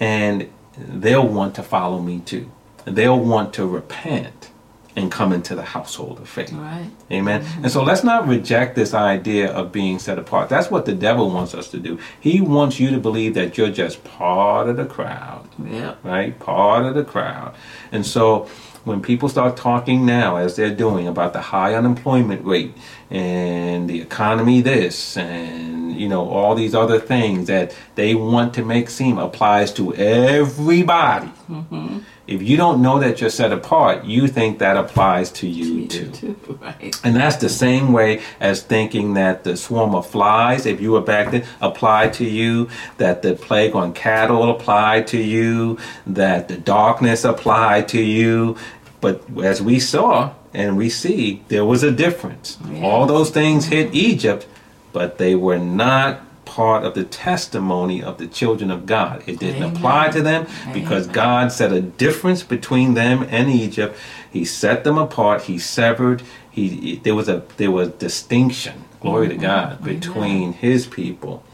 [0.00, 2.50] and they'll want to follow me too.
[2.84, 4.50] They'll want to repent
[4.96, 6.50] and come into the household of faith.
[6.52, 6.90] Right.
[7.12, 7.42] Amen.
[7.42, 7.64] Mm-hmm.
[7.64, 10.48] And so let's not reject this idea of being set apart.
[10.48, 11.98] That's what the devil wants us to do.
[12.18, 15.94] He wants you to believe that you're just part of the crowd, Yeah.
[16.02, 16.38] right?
[16.38, 17.54] Part of the crowd.
[17.92, 18.48] And so
[18.84, 22.72] when people start talking now, as they're doing, about the high unemployment rate
[23.10, 28.64] and the economy this and you know all these other things that they want to
[28.64, 31.28] make seem applies to everybody.
[31.50, 31.98] Mm-hmm.
[32.26, 36.10] If you don't know that you're set apart, you think that applies to you too.
[36.10, 36.36] too.
[36.60, 36.98] Right.
[37.04, 41.00] And that's the same way as thinking that the swarm of flies, if you were
[41.00, 46.56] back then, applied to you, that the plague on cattle applied to you, that the
[46.56, 48.56] darkness applied to you.
[49.00, 52.58] But as we saw and we see, there was a difference.
[52.68, 52.82] Yeah.
[52.84, 54.46] All those things hit Egypt,
[54.92, 56.25] but they were not
[56.56, 59.22] part of the testimony of the children of God.
[59.26, 59.76] It didn't Amen.
[59.76, 61.14] apply to them because Amen.
[61.14, 63.94] God set a difference between them and Egypt.
[64.30, 65.42] He set them apart.
[65.42, 66.22] He severed.
[66.50, 68.84] He there was a there was distinction.
[69.02, 69.42] Glory to mm-hmm.
[69.42, 71.44] God between His people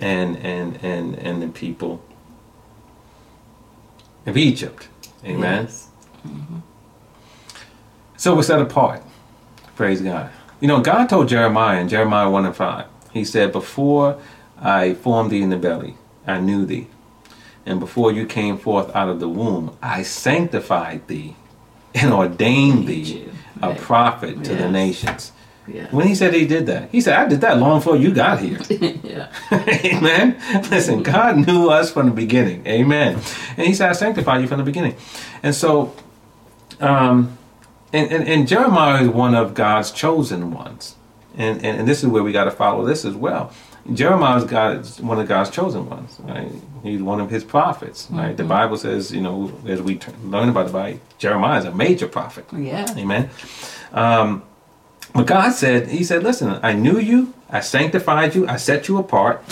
[0.00, 2.00] and and and and the people
[4.26, 4.86] of Egypt.
[5.24, 5.64] Amen.
[5.64, 5.88] Yes.
[6.24, 6.58] Mm-hmm.
[8.16, 9.02] So we're set apart.
[9.74, 10.30] Praise God.
[10.60, 14.18] You know, God told Jeremiah in Jeremiah 1 and 5, He said, Before
[14.60, 16.88] I formed thee in the belly, I knew thee.
[17.64, 21.34] And before you came forth out of the womb, I sanctified thee
[21.94, 23.28] and ordained thee
[23.60, 25.32] a prophet to the nations.
[25.66, 25.88] Yeah.
[25.90, 28.38] When he said he did that, he said, I did that long before you got
[28.40, 28.58] here.
[29.02, 29.32] yeah.
[29.52, 30.36] Amen.
[30.70, 32.64] Listen, God knew us from the beginning.
[32.66, 33.20] Amen.
[33.56, 34.94] And He said, I sanctified you from the beginning.
[35.42, 35.94] And so,
[36.78, 37.36] um,
[37.92, 40.94] and, and, and Jeremiah is one of God's chosen ones.
[41.36, 43.52] And, and, and this is where we got to follow this as well.
[43.94, 46.50] Jeremiah is God's, one of God's chosen ones, right?
[46.82, 48.36] He's one of his prophets, right?
[48.36, 52.08] The Bible says, you know, as we learn about the Bible, Jeremiah is a major
[52.08, 52.46] prophet.
[52.56, 52.86] Yeah.
[52.96, 53.30] Amen.
[53.92, 54.42] Um,
[55.14, 58.98] but God said, He said, listen, I knew you, I sanctified you, I set you
[58.98, 59.42] apart,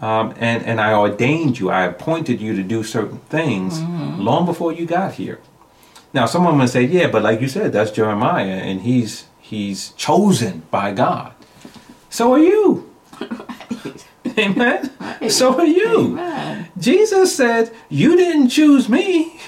[0.00, 4.72] um, and, and I ordained you, I appointed you to do certain things long before
[4.72, 5.40] you got here.
[6.12, 10.62] Now, someone might say, yeah, but like you said, that's Jeremiah, and he's he's chosen
[10.70, 11.32] by God.
[12.10, 12.87] So are you.
[14.38, 14.90] Amen.
[15.00, 15.32] Right.
[15.32, 16.12] So are you.
[16.12, 16.68] Amen.
[16.78, 19.40] Jesus said, You didn't choose me,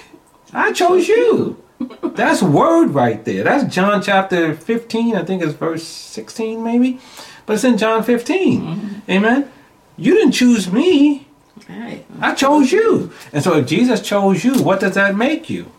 [0.52, 1.62] I chose you.
[2.02, 3.44] That's word right there.
[3.44, 7.00] That's John chapter 15, I think it's verse 16 maybe.
[7.46, 8.60] But it's in John 15.
[8.60, 9.10] Mm-hmm.
[9.10, 9.50] Amen.
[9.96, 11.26] You didn't choose me,
[11.68, 12.04] Right.
[12.20, 13.12] I chose you.
[13.32, 15.70] And so if Jesus chose you, what does that make you?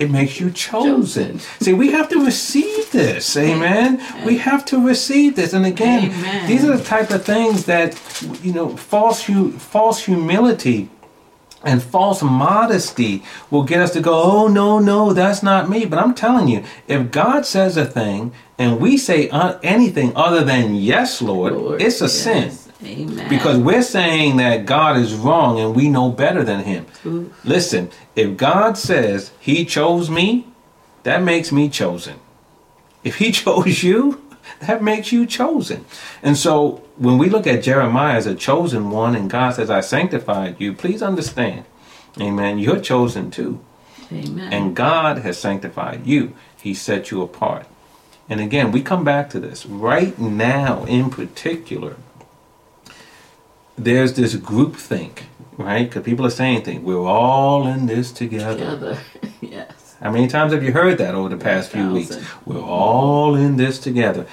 [0.00, 1.40] It makes you chosen.
[1.60, 3.36] See, we have to receive this.
[3.36, 4.00] Amen.
[4.24, 5.52] We have to receive this.
[5.52, 6.46] And again, Amen.
[6.48, 7.98] these are the type of things that
[8.42, 10.88] you know, false hu- false humility
[11.66, 15.86] And false modesty will get us to go, oh, no, no, that's not me.
[15.86, 20.44] But I'm telling you, if God says a thing and we say uh, anything other
[20.44, 22.12] than yes, Lord, Lord, it's a yes.
[22.12, 22.63] sin.
[22.84, 23.28] Amen.
[23.28, 26.86] Because we're saying that God is wrong and we know better than Him.
[27.06, 27.32] Ooh.
[27.44, 30.46] Listen, if God says He chose me,
[31.02, 32.18] that makes me chosen.
[33.02, 34.22] If He chose you,
[34.60, 35.84] that makes you chosen.
[36.22, 39.80] And so when we look at Jeremiah as a chosen one and God says, I
[39.80, 41.64] sanctified you, please understand,
[42.20, 43.60] amen, you're chosen too.
[44.12, 44.52] Amen.
[44.52, 47.66] And God has sanctified you, He set you apart.
[48.28, 49.66] And again, we come back to this.
[49.66, 51.96] Right now, in particular,
[53.76, 55.24] there's this group think,
[55.56, 55.88] right?
[55.88, 56.82] Because people are saying things.
[56.82, 58.54] We're all in this together.
[58.54, 58.98] Together.
[59.40, 59.96] yes.
[60.00, 62.18] How many times have you heard that over the past few weeks?
[62.44, 64.26] We're all in this together.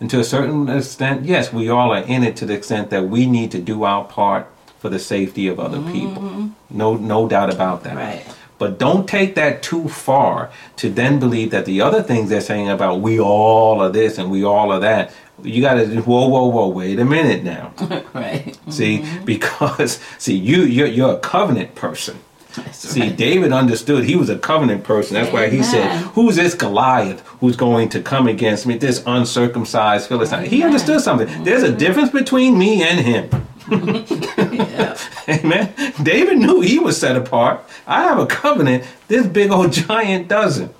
[0.00, 3.08] And to a certain extent, yes, we all are in it to the extent that
[3.08, 5.92] we need to do our part for the safety of other mm-hmm.
[5.92, 6.50] people.
[6.70, 7.96] No, no doubt about that.
[7.96, 8.24] Right.
[8.58, 12.68] But don't take that too far to then believe that the other things they're saying
[12.68, 15.12] about we all are this and we all are that.
[15.42, 17.72] You got to whoa, whoa, whoa, wait a minute now.
[18.14, 18.56] right.
[18.70, 19.24] See, mm-hmm.
[19.24, 22.18] because see, you you're, you're a covenant person.
[22.56, 23.16] That's See, right.
[23.16, 25.14] David understood he was a covenant person.
[25.14, 28.76] That's why he said, "Who's this Goliath who's going to come against me?
[28.76, 31.44] This uncircumcised Philistine." He understood something.
[31.44, 31.78] There's a mm-hmm.
[31.78, 33.46] difference between me and him.
[33.70, 34.96] yeah.
[35.28, 35.74] Amen.
[36.02, 37.62] David knew he was set apart.
[37.86, 38.84] I have a covenant.
[39.08, 40.74] This big old giant doesn't.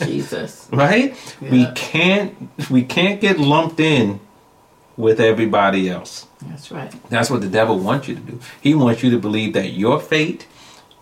[0.00, 0.68] Jesus.
[0.72, 1.14] Right?
[1.40, 2.34] We can't
[2.70, 4.20] we can't get lumped in
[4.96, 6.26] with everybody else.
[6.42, 6.92] That's right.
[7.10, 8.40] That's what the devil wants you to do.
[8.60, 10.46] He wants you to believe that your fate,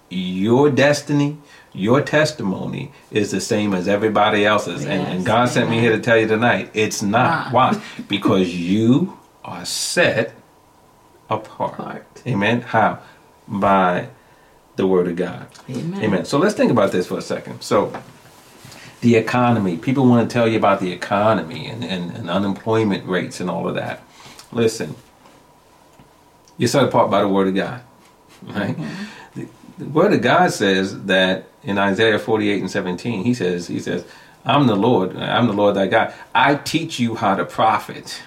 [0.09, 1.39] your destiny,
[1.73, 4.85] your testimony is the same as everybody else's.
[4.85, 7.47] and, and Yes, God sent me here to tell you tonight it's not.
[7.47, 7.49] Ah.
[7.51, 7.83] Why?
[8.09, 10.35] Because you are set
[11.31, 11.75] apart.
[11.75, 12.23] Apart.
[12.27, 12.61] Amen.
[12.61, 13.01] How?
[13.49, 14.09] By
[14.77, 15.47] the word of God.
[15.69, 16.03] Amen.
[16.03, 16.25] Amen.
[16.25, 17.63] So let's think about this for a second.
[17.63, 17.93] So,
[19.03, 19.77] the economy.
[19.77, 23.69] People want to tell you about the economy and, and, and unemployment rates and all
[23.69, 24.03] of that.
[24.53, 24.95] Listen,
[26.57, 27.83] you're set apart by the word of God.
[28.43, 28.77] Right?
[28.77, 29.41] Mm-hmm.
[29.41, 33.81] The, the word of God says that in Isaiah 48 and 17, he says, he
[33.81, 34.05] says,
[34.45, 36.15] I'm the Lord, I'm the Lord thy God.
[36.35, 38.23] I teach you how to profit,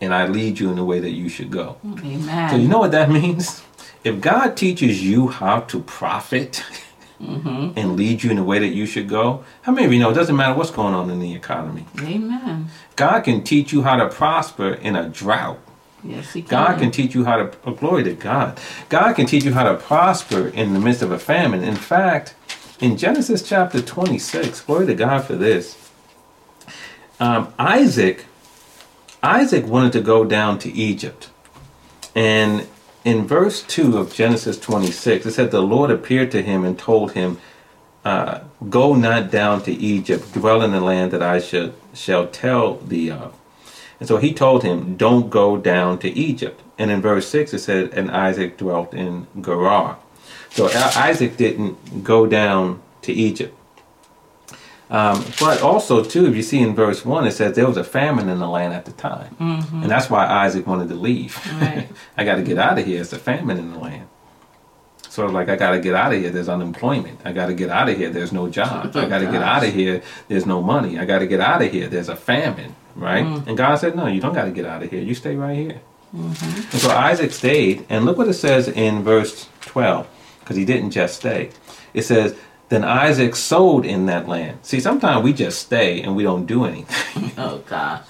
[0.00, 1.76] and I lead you in the way that you should go.
[1.84, 2.50] Amen.
[2.50, 3.62] So you know what that means?
[4.04, 6.64] If God teaches you how to profit
[7.22, 10.10] and lead you in the way that you should go, how many of you know
[10.10, 11.86] it doesn't matter what's going on in the economy?
[12.00, 12.68] Amen.
[12.96, 15.60] God can teach you how to prosper in a drought.
[16.04, 16.50] Yes, he can.
[16.50, 18.58] God can teach you how to oh, glory to God.
[18.88, 21.62] God can teach you how to prosper in the midst of a famine.
[21.62, 22.34] In fact,
[22.80, 25.78] in Genesis chapter 26, glory to God for this.
[27.20, 28.24] Um, Isaac,
[29.22, 31.30] Isaac wanted to go down to Egypt,
[32.16, 32.66] and
[33.04, 37.12] in verse 2 of Genesis 26, it said, The Lord appeared to him and told
[37.12, 37.38] him,
[38.04, 42.76] uh, Go not down to Egypt, dwell in the land that I shall, shall tell
[42.76, 43.34] thee of.
[43.98, 46.60] And so he told him, Don't go down to Egypt.
[46.78, 49.98] And in verse 6, it said, And Isaac dwelt in Gerar.
[50.50, 53.56] So Isaac didn't go down to Egypt.
[54.92, 57.84] Um, but also, too, if you see in verse 1, it says there was a
[57.84, 59.34] famine in the land at the time.
[59.40, 59.82] Mm-hmm.
[59.82, 61.34] And that's why Isaac wanted to leave.
[61.62, 61.88] Right.
[62.18, 63.00] I got to get out of here.
[63.00, 64.06] It's a famine in the land.
[65.08, 66.28] Sort of like, I got to get out of here.
[66.28, 67.20] There's unemployment.
[67.24, 68.10] I got to get out of here.
[68.10, 68.94] There's no jobs.
[68.94, 70.02] I got to get out of here.
[70.28, 70.98] There's no money.
[70.98, 71.88] I got to get out of here.
[71.88, 73.24] There's a famine, right?
[73.24, 73.48] Mm-hmm.
[73.48, 75.00] And God said, No, you don't got to get out of here.
[75.00, 75.80] You stay right here.
[76.14, 76.56] Mm-hmm.
[76.70, 77.86] And so Isaac stayed.
[77.88, 80.06] And look what it says in verse 12,
[80.40, 81.50] because he didn't just stay.
[81.94, 82.36] It says,
[82.72, 84.60] Then Isaac sowed in that land.
[84.62, 87.30] See, sometimes we just stay and we don't do anything.
[87.38, 88.00] Oh gosh.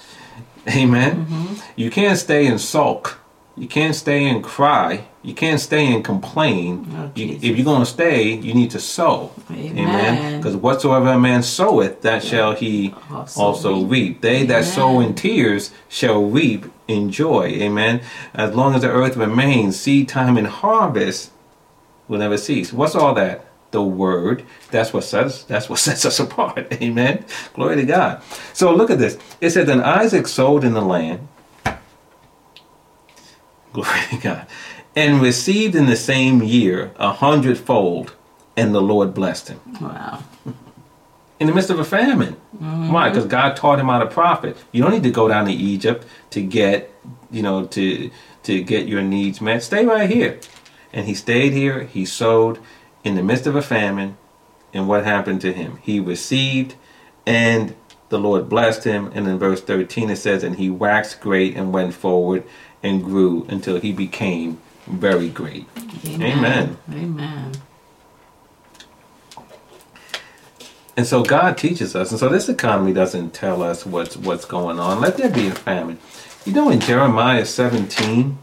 [0.69, 1.25] Amen.
[1.25, 1.55] Mm-hmm.
[1.75, 3.19] You can't stay and sulk.
[3.57, 5.05] You can't stay and cry.
[5.21, 6.87] You can't stay and complain.
[6.97, 9.31] Oh, You- if you're going to stay, you need to sow.
[9.51, 10.37] Amen.
[10.39, 13.89] Because whatsoever a man soweth, that shall he Also also reap.
[13.91, 14.21] reap.
[14.21, 17.47] They that sow in tears shall reap in joy.
[17.67, 17.99] Amen.
[18.33, 21.31] As long as the earth remains, seed time and harvest
[22.07, 22.71] will never cease.
[22.71, 23.45] What's all that?
[23.73, 24.45] The word.
[24.69, 26.71] That's what sets that's what sets us apart.
[26.73, 27.25] Amen.
[27.55, 28.21] Glory to God.
[28.53, 29.17] So look at this.
[29.41, 31.27] It said, Then Isaac sowed in the land.
[33.73, 34.47] Glory to God.
[34.95, 38.13] And received in the same year a hundredfold,
[38.55, 40.23] and the Lord blessed him Wow.
[41.39, 42.35] in the midst of a famine.
[42.55, 42.91] Mm-hmm.
[42.91, 43.09] Why?
[43.09, 44.55] Because God taught him how to profit.
[44.71, 46.93] You don't need to go down to Egypt to get,
[47.31, 48.11] you know, to
[48.43, 49.63] to get your needs met.
[49.63, 50.39] Stay right here.
[50.93, 51.85] And he stayed here.
[51.85, 52.59] He sowed
[53.03, 54.17] in the midst of a famine.
[54.73, 55.77] And what happened to him?
[55.83, 56.75] He received,
[57.27, 57.75] and
[58.09, 59.11] the Lord blessed him.
[59.13, 62.43] And in verse 13 it says, And he waxed great and went forward
[62.81, 65.67] and grew until he became very great.
[66.05, 66.37] Amen.
[66.37, 66.77] Amen.
[66.91, 67.51] Amen.
[70.95, 74.79] And so God teaches us, and so this economy doesn't tell us what's what's going
[74.79, 75.01] on.
[75.01, 75.97] Let there be a famine.
[76.45, 78.37] You know, in Jeremiah 17,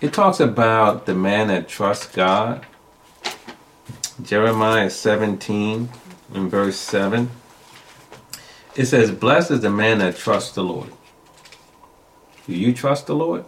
[0.00, 2.66] it talks about the man that trusts God.
[4.22, 5.88] Jeremiah 17,
[6.34, 7.30] in verse 7,
[8.74, 10.90] it says, Blessed is the man that trusts the Lord.
[12.46, 13.44] Do you trust the Lord?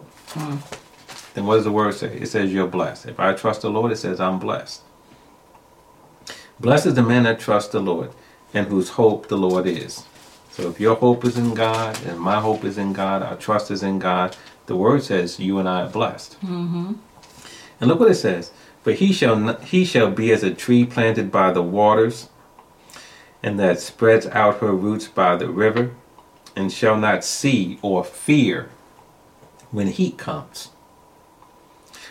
[1.33, 2.17] Then what does the word say?
[2.17, 3.07] It says you're blessed.
[3.07, 4.81] If I trust the Lord, it says I'm blessed.
[6.59, 8.11] Blessed is the man that trusts the Lord
[8.53, 10.03] and whose hope the Lord is.
[10.51, 13.71] So if your hope is in God and my hope is in God, our trust
[13.71, 16.33] is in God, the word says you and I are blessed.
[16.41, 16.93] Mm-hmm.
[17.79, 18.51] And look what it says.
[18.89, 22.27] For he shall not, he shall be as a tree planted by the waters,
[23.43, 25.91] and that spreads out her roots by the river,
[26.55, 28.71] and shall not see or fear
[29.69, 30.69] when heat comes.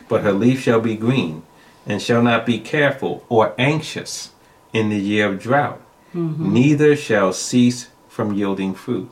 [0.08, 1.42] But her leaf shall be green,
[1.84, 4.30] and shall not be careful or anxious
[4.72, 5.80] in the year of drought,
[6.14, 6.52] mm-hmm.
[6.52, 9.10] neither shall cease from yielding fruit.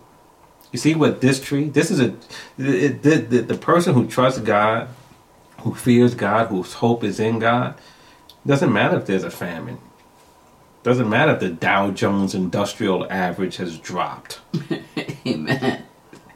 [0.70, 1.68] You see what this tree?
[1.68, 2.14] This is a
[2.56, 4.86] the, the, the, the person who trusts God,
[5.66, 7.74] who fears God, whose hope is in God.
[8.46, 9.78] Doesn't matter if there's a famine.
[10.84, 14.38] Doesn't matter if the Dow Jones Industrial Average has dropped.
[15.26, 15.82] Amen.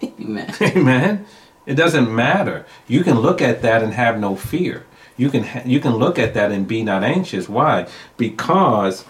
[0.03, 0.55] Amen.
[0.61, 1.26] Amen.
[1.64, 2.66] It doesn't matter.
[2.89, 4.85] You can look at that and have no fear.
[5.16, 7.49] You can ha- you can look at that and be not anxious.
[7.49, 7.87] Why?
[8.16, 9.05] Because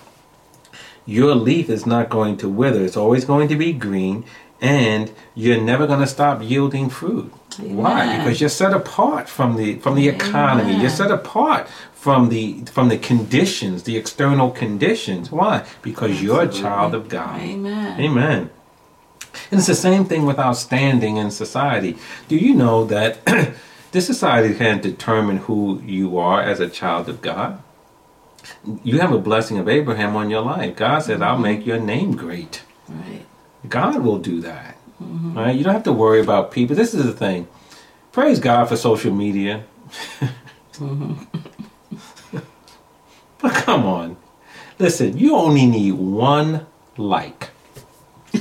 [1.06, 2.84] your leaf is not going to wither.
[2.84, 4.26] It's always going to be green,
[4.60, 7.32] and you're never going to stop yielding fruit.
[7.58, 8.18] Why?
[8.18, 10.70] Because you're set apart from the from the economy.
[10.70, 10.80] Amen.
[10.80, 15.30] You're set apart from the from the conditions, the external conditions.
[15.30, 15.66] Why?
[15.82, 17.40] Because you're a child of God.
[17.40, 18.00] Amen.
[18.00, 18.50] Amen.
[19.50, 21.96] And it's the same thing with our standing in society.
[22.28, 23.24] Do you know that
[23.92, 27.62] this society can determine who you are as a child of God?
[28.82, 30.76] You have a blessing of Abraham on your life.
[30.76, 32.62] God says, I'll make your name great.
[32.88, 33.26] Right.
[33.68, 34.76] God will do that.
[35.00, 35.56] Right?
[35.56, 36.76] You don't have to worry about people.
[36.76, 37.48] This is the thing.
[38.12, 39.64] Praise God for social media.
[43.40, 44.16] but come on.
[44.78, 47.50] Listen, you only need one like.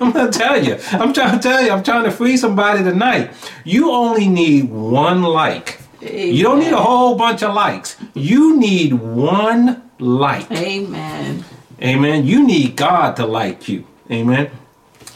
[0.00, 0.78] I'm gonna tell you.
[0.92, 1.70] I'm trying to tell you.
[1.70, 3.32] I'm trying to free somebody tonight.
[3.64, 5.80] You only need one like.
[6.02, 7.96] You don't need a whole bunch of likes.
[8.12, 10.50] You need one like.
[10.50, 11.44] Amen.
[11.82, 12.26] Amen.
[12.26, 13.84] You need God to like you.
[14.10, 14.50] Amen.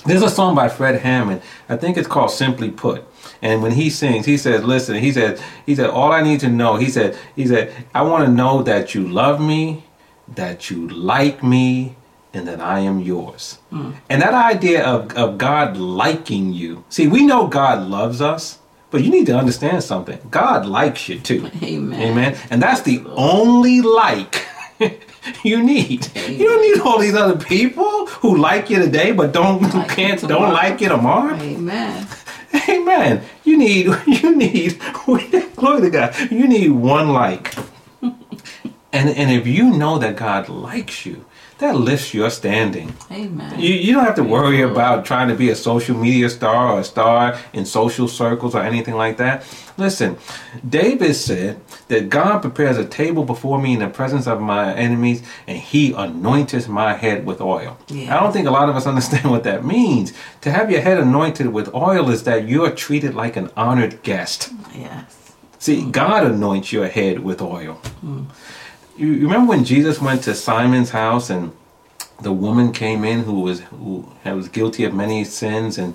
[0.07, 1.43] There's a song by Fred Hammond.
[1.69, 3.05] I think it's called Simply Put.
[3.43, 6.49] And when he sings, he says, listen, he said, he said, all I need to
[6.49, 9.85] know, he said, he said, I want to know that you love me,
[10.29, 11.97] that you like me,
[12.33, 13.59] and that I am yours.
[13.71, 13.93] Hmm.
[14.09, 16.85] And that idea of, of God liking you.
[16.89, 18.59] See, we know God loves us,
[18.91, 20.19] but you need to understand something.
[20.31, 21.51] God likes you too.
[21.63, 22.01] Amen.
[22.01, 22.37] Amen.
[22.51, 24.47] And that's the only like
[25.45, 26.07] you need.
[26.29, 30.21] You don't need all these other people who like you today but don't Like can't
[30.21, 30.53] don't tomorrow.
[30.53, 31.35] like you tomorrow.
[31.35, 32.07] Amen.
[32.69, 33.23] Amen.
[33.45, 34.79] You need you need
[35.57, 36.15] glory to God.
[36.31, 37.55] You need one like.
[38.93, 41.25] And and if you know that God likes you,
[41.59, 42.95] that lifts your standing.
[43.11, 43.59] Amen.
[43.61, 46.81] You, you don't have to worry about trying to be a social media star or
[46.81, 49.45] a star in social circles or anything like that.
[49.77, 50.17] Listen,
[50.67, 55.23] David said that God prepares a table before me in the presence of my enemies
[55.49, 57.77] and he anointeth my head with oil.
[57.89, 58.17] Yeah.
[58.17, 60.13] I don't think a lot of us understand what that means.
[60.43, 64.53] To have your head anointed with oil is that you're treated like an honored guest.
[64.75, 65.35] Yes.
[65.59, 67.81] See, God anoints your head with oil.
[68.05, 68.27] Mm.
[68.99, 71.53] You remember when Jesus went to Simon's house and
[72.21, 75.95] the woman came in who was who was guilty of many sins and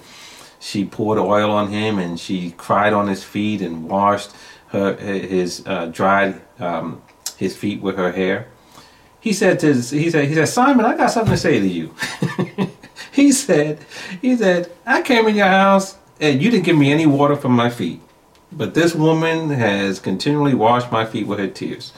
[0.58, 4.32] she poured oil on him and she cried on his feet and washed
[4.68, 7.02] her his uh, dried um,
[7.36, 8.48] his feet with her hair.
[9.20, 11.94] He said to he said he said Simon, I got something to say to you.
[13.12, 13.86] he said
[14.22, 17.50] he said I came in your house and you didn't give me any water for
[17.50, 18.00] my feet.
[18.50, 21.92] But this woman has continually washed my feet with her tears.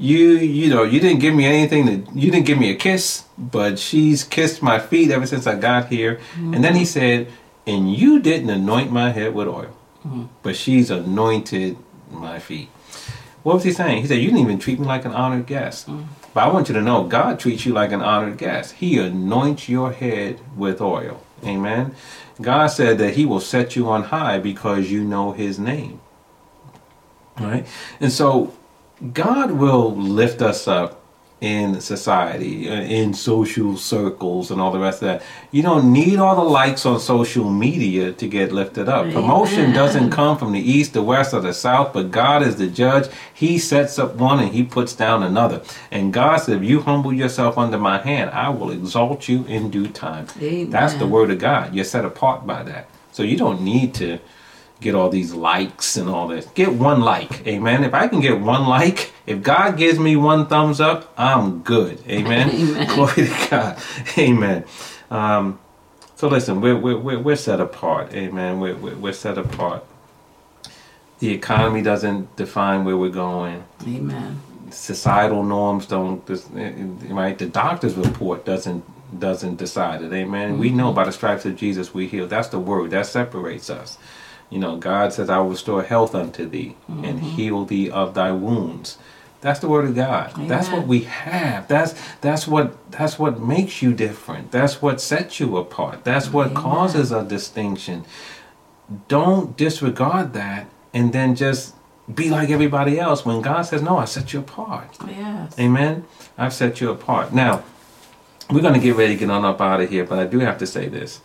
[0.00, 3.24] You, you know, you didn't give me anything to, you didn't give me a kiss,
[3.36, 6.18] but she's kissed my feet ever since I got here.
[6.36, 7.28] And then he said,
[7.66, 10.24] and you didn't anoint my head with oil, mm-hmm.
[10.42, 11.76] but she's anointed
[12.10, 12.70] my feet.
[13.42, 14.02] What was he saying?
[14.02, 15.88] He said, you didn't even treat me like an honored guest.
[15.88, 16.06] Mm.
[16.34, 18.74] But I want you to know, God treats you like an honored guest.
[18.74, 21.22] He anoints your head with oil.
[21.44, 21.94] Amen.
[22.40, 26.00] God said that He will set you on high because you know His name.
[27.38, 27.66] Right?
[27.98, 28.54] And so
[29.12, 31.00] God will lift us up
[31.40, 35.22] in society, in social circles, and all the rest of that.
[35.50, 39.10] You don't need all the likes on social media to get lifted up.
[39.10, 42.66] Promotion doesn't come from the east, the west, or the south, but God is the
[42.66, 43.08] judge.
[43.32, 45.62] He sets up one and he puts down another.
[45.90, 49.70] And God said, If you humble yourself under my hand, I will exalt you in
[49.70, 50.26] due time.
[50.42, 50.68] Amen.
[50.68, 51.74] That's the word of God.
[51.74, 52.90] You're set apart by that.
[53.12, 54.18] So you don't need to
[54.80, 56.46] get all these likes and all this.
[56.54, 57.46] Get one like.
[57.46, 57.84] Amen.
[57.84, 62.02] If I can get one like, if God gives me one thumbs up, I'm good.
[62.08, 62.50] Amen.
[62.54, 62.88] Amen.
[62.94, 63.78] Glory to God.
[64.18, 64.64] Amen.
[65.10, 65.58] Um,
[66.16, 68.12] so listen, we're, we're, we're, we're set apart.
[68.14, 68.60] Amen.
[68.60, 69.84] We're, we're, we're set apart.
[71.20, 74.40] The economy doesn't define where we're going Amen.
[74.70, 76.22] societal norms don't
[77.10, 78.84] right the doctor's report doesn't
[79.20, 82.58] doesn't decide it amen we know by the stripes of jesus we heal that's the
[82.58, 83.98] word that separates us
[84.50, 87.26] you know god says i will restore health unto thee and mm-hmm.
[87.30, 88.98] heal thee of thy wounds
[89.40, 93.80] that's the word of god that's what we have that's that's what that's what makes
[93.80, 96.62] you different that's what sets you apart that's what Amen.
[96.62, 98.04] causes a distinction
[99.08, 101.74] don't disregard that and then just
[102.14, 104.96] be like everybody else when God says, No, I set you apart.
[105.06, 105.58] Yes.
[105.58, 106.04] Amen.
[106.36, 107.32] I've set you apart.
[107.32, 107.62] Now,
[108.50, 110.40] we're going to get ready to get on up out of here, but I do
[110.40, 111.20] have to say this.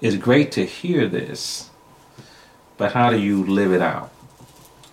[0.00, 1.69] It's great to hear this,
[2.80, 4.10] but how do you live it out?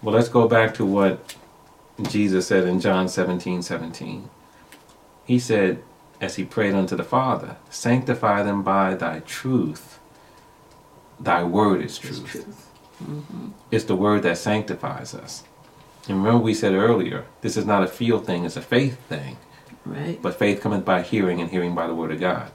[0.01, 1.35] Well, let's go back to what
[2.09, 4.29] Jesus said in John 17 17.
[5.23, 5.81] He said,
[6.19, 9.99] as he prayed unto the Father, Sanctify them by thy truth.
[11.17, 12.25] Thy word is It's truth.
[12.29, 12.69] truth.
[13.01, 13.47] Mm-hmm.
[13.71, 15.45] It's the word that sanctifies us.
[16.09, 19.37] And remember, we said earlier, this is not a feel thing, it's a faith thing.
[19.85, 20.21] Right.
[20.21, 22.51] But faith cometh by hearing, and hearing by the word of God.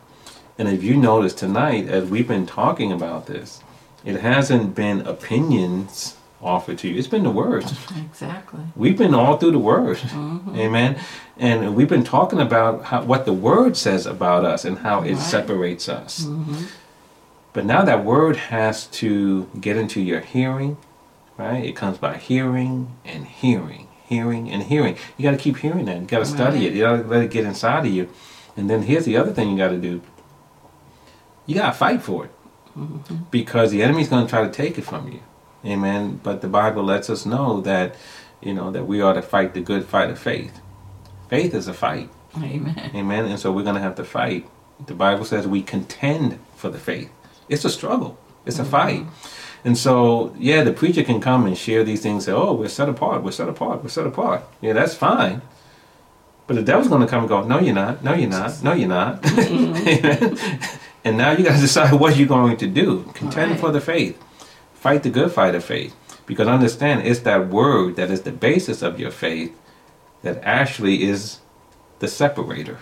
[0.58, 3.62] And if you notice tonight, as we've been talking about this,
[4.04, 7.64] it hasn't been opinions offered to you, it's been the word.
[7.96, 8.60] Exactly.
[8.74, 9.98] We've been all through the word.
[9.98, 10.56] Mm-hmm.
[10.56, 10.98] Amen.
[11.38, 15.12] And we've been talking about how, what the word says about us and how it
[15.14, 15.18] Right.
[15.22, 16.24] separates us.
[16.24, 16.64] Mm-hmm.
[17.52, 20.78] But now that word has to get into your hearing,
[21.38, 21.64] right?
[21.64, 24.96] It comes by hearing and hearing, hearing and hearing.
[25.16, 26.00] You got to keep hearing that.
[26.00, 26.66] You got to study Right.
[26.68, 26.74] it.
[26.74, 28.08] You got to let it get inside of you.
[28.56, 30.00] And then here's the other thing you got to do.
[31.46, 32.30] You got to fight for it
[33.30, 35.20] because the enemy's going to try to take it from you.
[35.64, 36.20] Amen.
[36.22, 37.94] But the Bible lets us know that,
[38.40, 40.60] you know, that we are to fight the good fight of faith.
[41.28, 42.10] Faith is a fight.
[42.36, 42.90] Amen.
[42.94, 43.26] Amen.
[43.26, 44.48] And so we're going to have to fight.
[44.86, 47.10] The Bible says we contend for the faith.
[47.48, 48.18] It's a struggle.
[48.46, 49.00] It's a fight.
[49.00, 49.38] Mm-hmm.
[49.64, 52.24] And so, yeah, the preacher can come and share these things.
[52.24, 53.22] Say, "Oh, we're set apart.
[53.22, 53.82] We're set apart.
[53.82, 55.42] We're set apart." Yeah, that's fine.
[56.48, 58.02] But the devil's going to come and go, "No, you're not.
[58.02, 58.60] No, you're not.
[58.62, 59.88] No, you're not." Mm-hmm.
[59.88, 60.58] Amen.
[61.04, 63.10] and now you got to decide what you're going to do.
[63.14, 63.60] Contend Right.
[63.60, 64.22] for the faith.
[64.74, 65.94] Fight the good fight of faith.
[66.26, 69.52] Because understand, it's that word that is the basis of your faith
[70.22, 71.38] that actually is
[71.98, 72.78] the separator.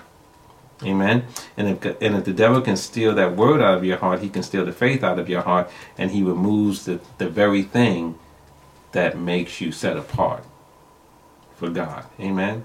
[0.83, 1.25] Amen.
[1.57, 4.29] And if, and if the devil can steal that word out of your heart, he
[4.31, 8.19] can steal the faith out of your heart, and he removes the, the very thing
[8.93, 10.45] that makes you set apart
[11.57, 12.07] for God.
[12.19, 12.65] Amen.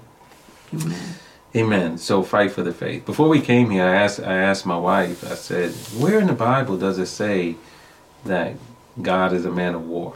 [0.74, 1.14] Amen.
[1.56, 1.96] Amen.
[1.98, 3.06] So fight for the faith.
[3.06, 5.24] Before we came here, I asked I asked my wife.
[5.24, 7.56] I said, "Where in the Bible does it say
[8.24, 8.54] that
[9.00, 10.14] God is a man of war?"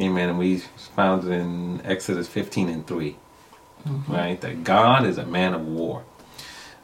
[0.00, 0.28] Amen.
[0.30, 0.58] And we
[0.96, 3.16] found it in Exodus 15 and 3.
[4.08, 4.40] Right?
[4.40, 6.04] That God is a man of war.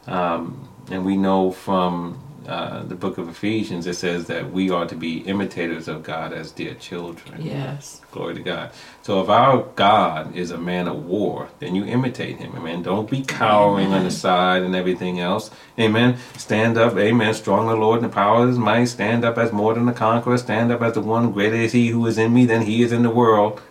[0.05, 4.85] Um, and we know from uh, the book of Ephesians, it says that we are
[4.85, 7.41] to be imitators of God as dear children.
[7.41, 7.99] Yes.
[8.11, 8.71] Glory to God.
[9.01, 12.55] So if our God is a man of war, then you imitate him.
[12.55, 12.83] Amen.
[12.83, 15.51] Don't be cowering on the side and everything else.
[15.77, 16.17] Amen.
[16.37, 16.95] Stand up.
[16.97, 17.33] Amen.
[17.33, 18.85] Strong the Lord and the power of his might.
[18.85, 20.37] Stand up as more than a conqueror.
[20.37, 22.93] Stand up as the one greater is he who is in me than he is
[22.93, 23.61] in the world.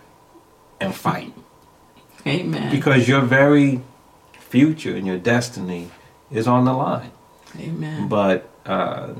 [0.80, 1.32] And fight.
[2.26, 2.70] Amen.
[2.70, 3.80] Because your very
[4.38, 5.90] future and your destiny
[6.30, 7.12] is on the line.
[7.58, 8.08] Amen.
[8.08, 9.14] But uh,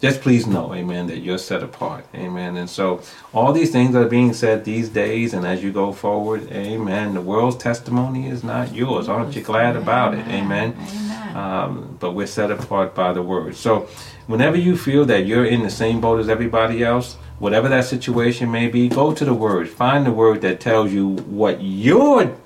[0.00, 2.06] just please know, amen, that you're set apart.
[2.14, 2.56] Amen.
[2.56, 3.02] And so
[3.34, 7.20] all these things are being said these days, and as you go forward, amen, the
[7.20, 9.08] world's testimony is not yours.
[9.08, 10.24] Aren't you glad about it?
[10.28, 10.76] Amen.
[10.78, 11.36] Amen.
[11.36, 13.56] Um, but we're set apart by the word.
[13.56, 13.88] So
[14.28, 18.50] whenever you feel that you're in the same boat as everybody else, whatever that situation
[18.52, 19.68] may be, go to the word.
[19.68, 22.36] Find the word that tells you what your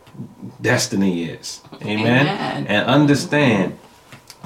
[0.62, 1.60] destiny is.
[1.82, 2.26] Amen.
[2.26, 2.66] Amen.
[2.66, 3.78] And understand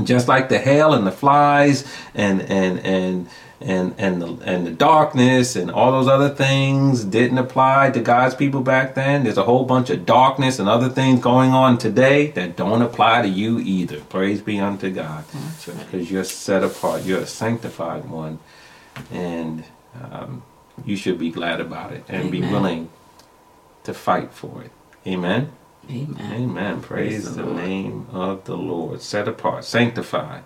[0.04, 1.84] just like the hail and the flies
[2.14, 3.28] and and and
[3.60, 8.34] and and the, and the darkness and all those other things didn't apply to God's
[8.34, 9.24] people back then.
[9.24, 13.22] There's a whole bunch of darkness and other things going on today that don't apply
[13.22, 14.00] to you either.
[14.00, 15.78] Praise be unto God, That's right.
[15.90, 17.04] because you're set apart.
[17.04, 18.38] You're a sanctified one,
[19.10, 19.64] and
[20.02, 20.42] um,
[20.84, 22.90] you should be glad about it and be willing
[23.84, 24.70] to fight for it.
[25.06, 25.52] Amen.
[25.90, 26.32] Amen.
[26.32, 26.82] Amen.
[26.82, 29.02] Praise, Praise the the name of the Lord.
[29.02, 30.44] Set apart, sanctified.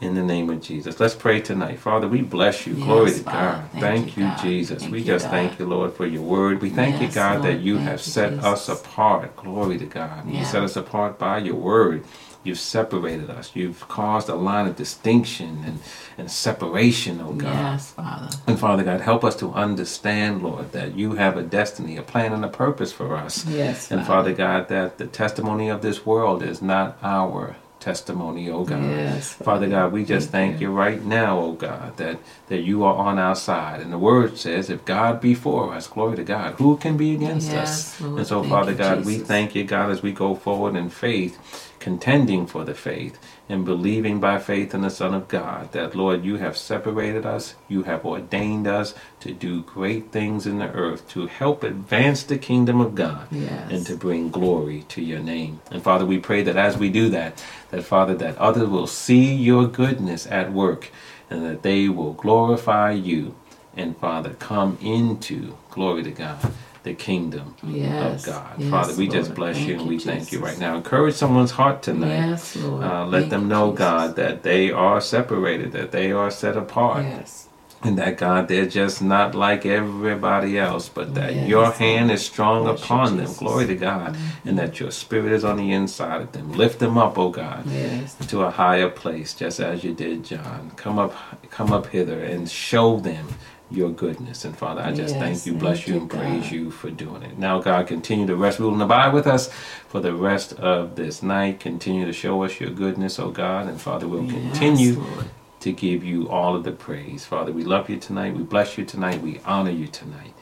[0.00, 1.00] In the name of Jesus.
[1.00, 1.78] Let's pray tonight.
[1.80, 2.74] Father, we bless you.
[2.74, 3.38] Yes, Glory to Father.
[3.38, 3.70] God.
[3.72, 4.42] Thank Thank, you, you, God.
[4.42, 4.80] Jesus.
[4.82, 5.30] Thank we you, just God.
[5.32, 6.62] thank you, Lord, for your word.
[6.62, 9.36] We thank you, Yes, God, that you have you, set us apart.
[9.36, 10.30] Glory to God.
[10.30, 12.04] You set us apart by your word.
[12.46, 13.50] You've separated us.
[13.54, 15.80] You've caused a line of distinction and,
[16.16, 17.52] and separation, oh God.
[17.52, 18.28] Yes, Father.
[18.46, 22.32] And Father God, help us to understand, Lord, that you have a destiny, a plan,
[22.32, 23.44] and a purpose for us.
[23.46, 28.64] Yes, And Father God, that the testimony of this world is not our testimony, oh
[28.64, 28.82] God.
[28.82, 30.70] Yes, Father God, we just Thank thank you.
[30.70, 32.18] you right now, oh God, that,
[32.48, 33.80] that you are on our side.
[33.80, 37.14] And the word says, if God be for us, glory to God, who can be
[37.14, 38.00] against Yes, us?
[38.00, 38.18] Lord.
[38.18, 41.38] And so, Father you, God, we thank you, God, as we go forward in faith,
[41.78, 43.16] contending for the faith
[43.48, 47.54] and believing by faith in the Son of God, that, Lord, you have separated us,
[47.68, 52.38] you have ordained us to do great things in the earth, to help advance the
[52.38, 53.70] kingdom of God Yes.
[53.70, 55.60] and to bring glory to your name.
[55.70, 57.32] And Father, we pray that as we do that,
[57.76, 60.90] that Father, that others will see your goodness at work
[61.28, 63.34] and that they will glorify you
[63.76, 66.38] and Father, come into glory to God,
[66.82, 68.26] the kingdom Yes.
[68.26, 68.54] of God.
[68.58, 70.76] Yes, Father, we just bless Thank you and we thank you right now.
[70.76, 72.28] Encourage someone's heart tonight.
[72.30, 72.82] Yes, Lord.
[72.82, 73.78] Uh, let Thank them know, Jesus.
[73.78, 77.45] God, that they are separated, that they are set apart, Yes.
[77.86, 82.24] And that God, they're just not like everybody else, but that Yes, your hand is
[82.24, 83.26] strong Bless upon them.
[83.26, 83.38] Jesus.
[83.38, 84.48] Glory to God, mm-hmm.
[84.48, 86.52] and that your spirit is on the inside of them.
[86.52, 88.14] Lift them up, oh God, Yes.
[88.28, 90.72] to a higher place, just as you did John.
[90.76, 91.14] Come up,
[91.50, 93.26] come up hither, and show them
[93.70, 94.44] your goodness.
[94.44, 97.22] And Father, I just Yes, thank you, bless you, you, and praise you for doing
[97.22, 97.36] it.
[97.36, 99.50] Now, God, continue to rest, rule, and abide with us
[99.88, 101.58] for the rest of this night.
[101.58, 105.26] Continue to show us your goodness, oh God, and Father, we'll Yes, continue Lord.
[105.66, 107.24] To give you all of the praise.
[107.24, 108.34] Father, we love you tonight.
[108.36, 109.20] We bless you tonight.
[109.20, 110.32] We honor you tonight.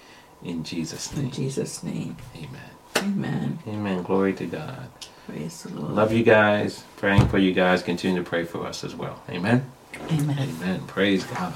[0.43, 1.25] In Jesus' name.
[1.25, 1.31] In.
[1.31, 2.17] Jesus' name.
[2.37, 2.71] Amen.
[2.99, 3.59] Amen.
[3.67, 4.03] Amen.
[4.03, 4.91] Glory to God.
[5.27, 5.95] Praise the Lord.
[5.95, 6.85] Love you guys.
[6.99, 7.83] Praying for you guys.
[7.83, 9.23] Continue to pray for us as well.
[9.31, 9.65] Amen.
[10.11, 10.39] Amen.
[10.39, 10.81] Amen.
[10.87, 11.55] Praise God.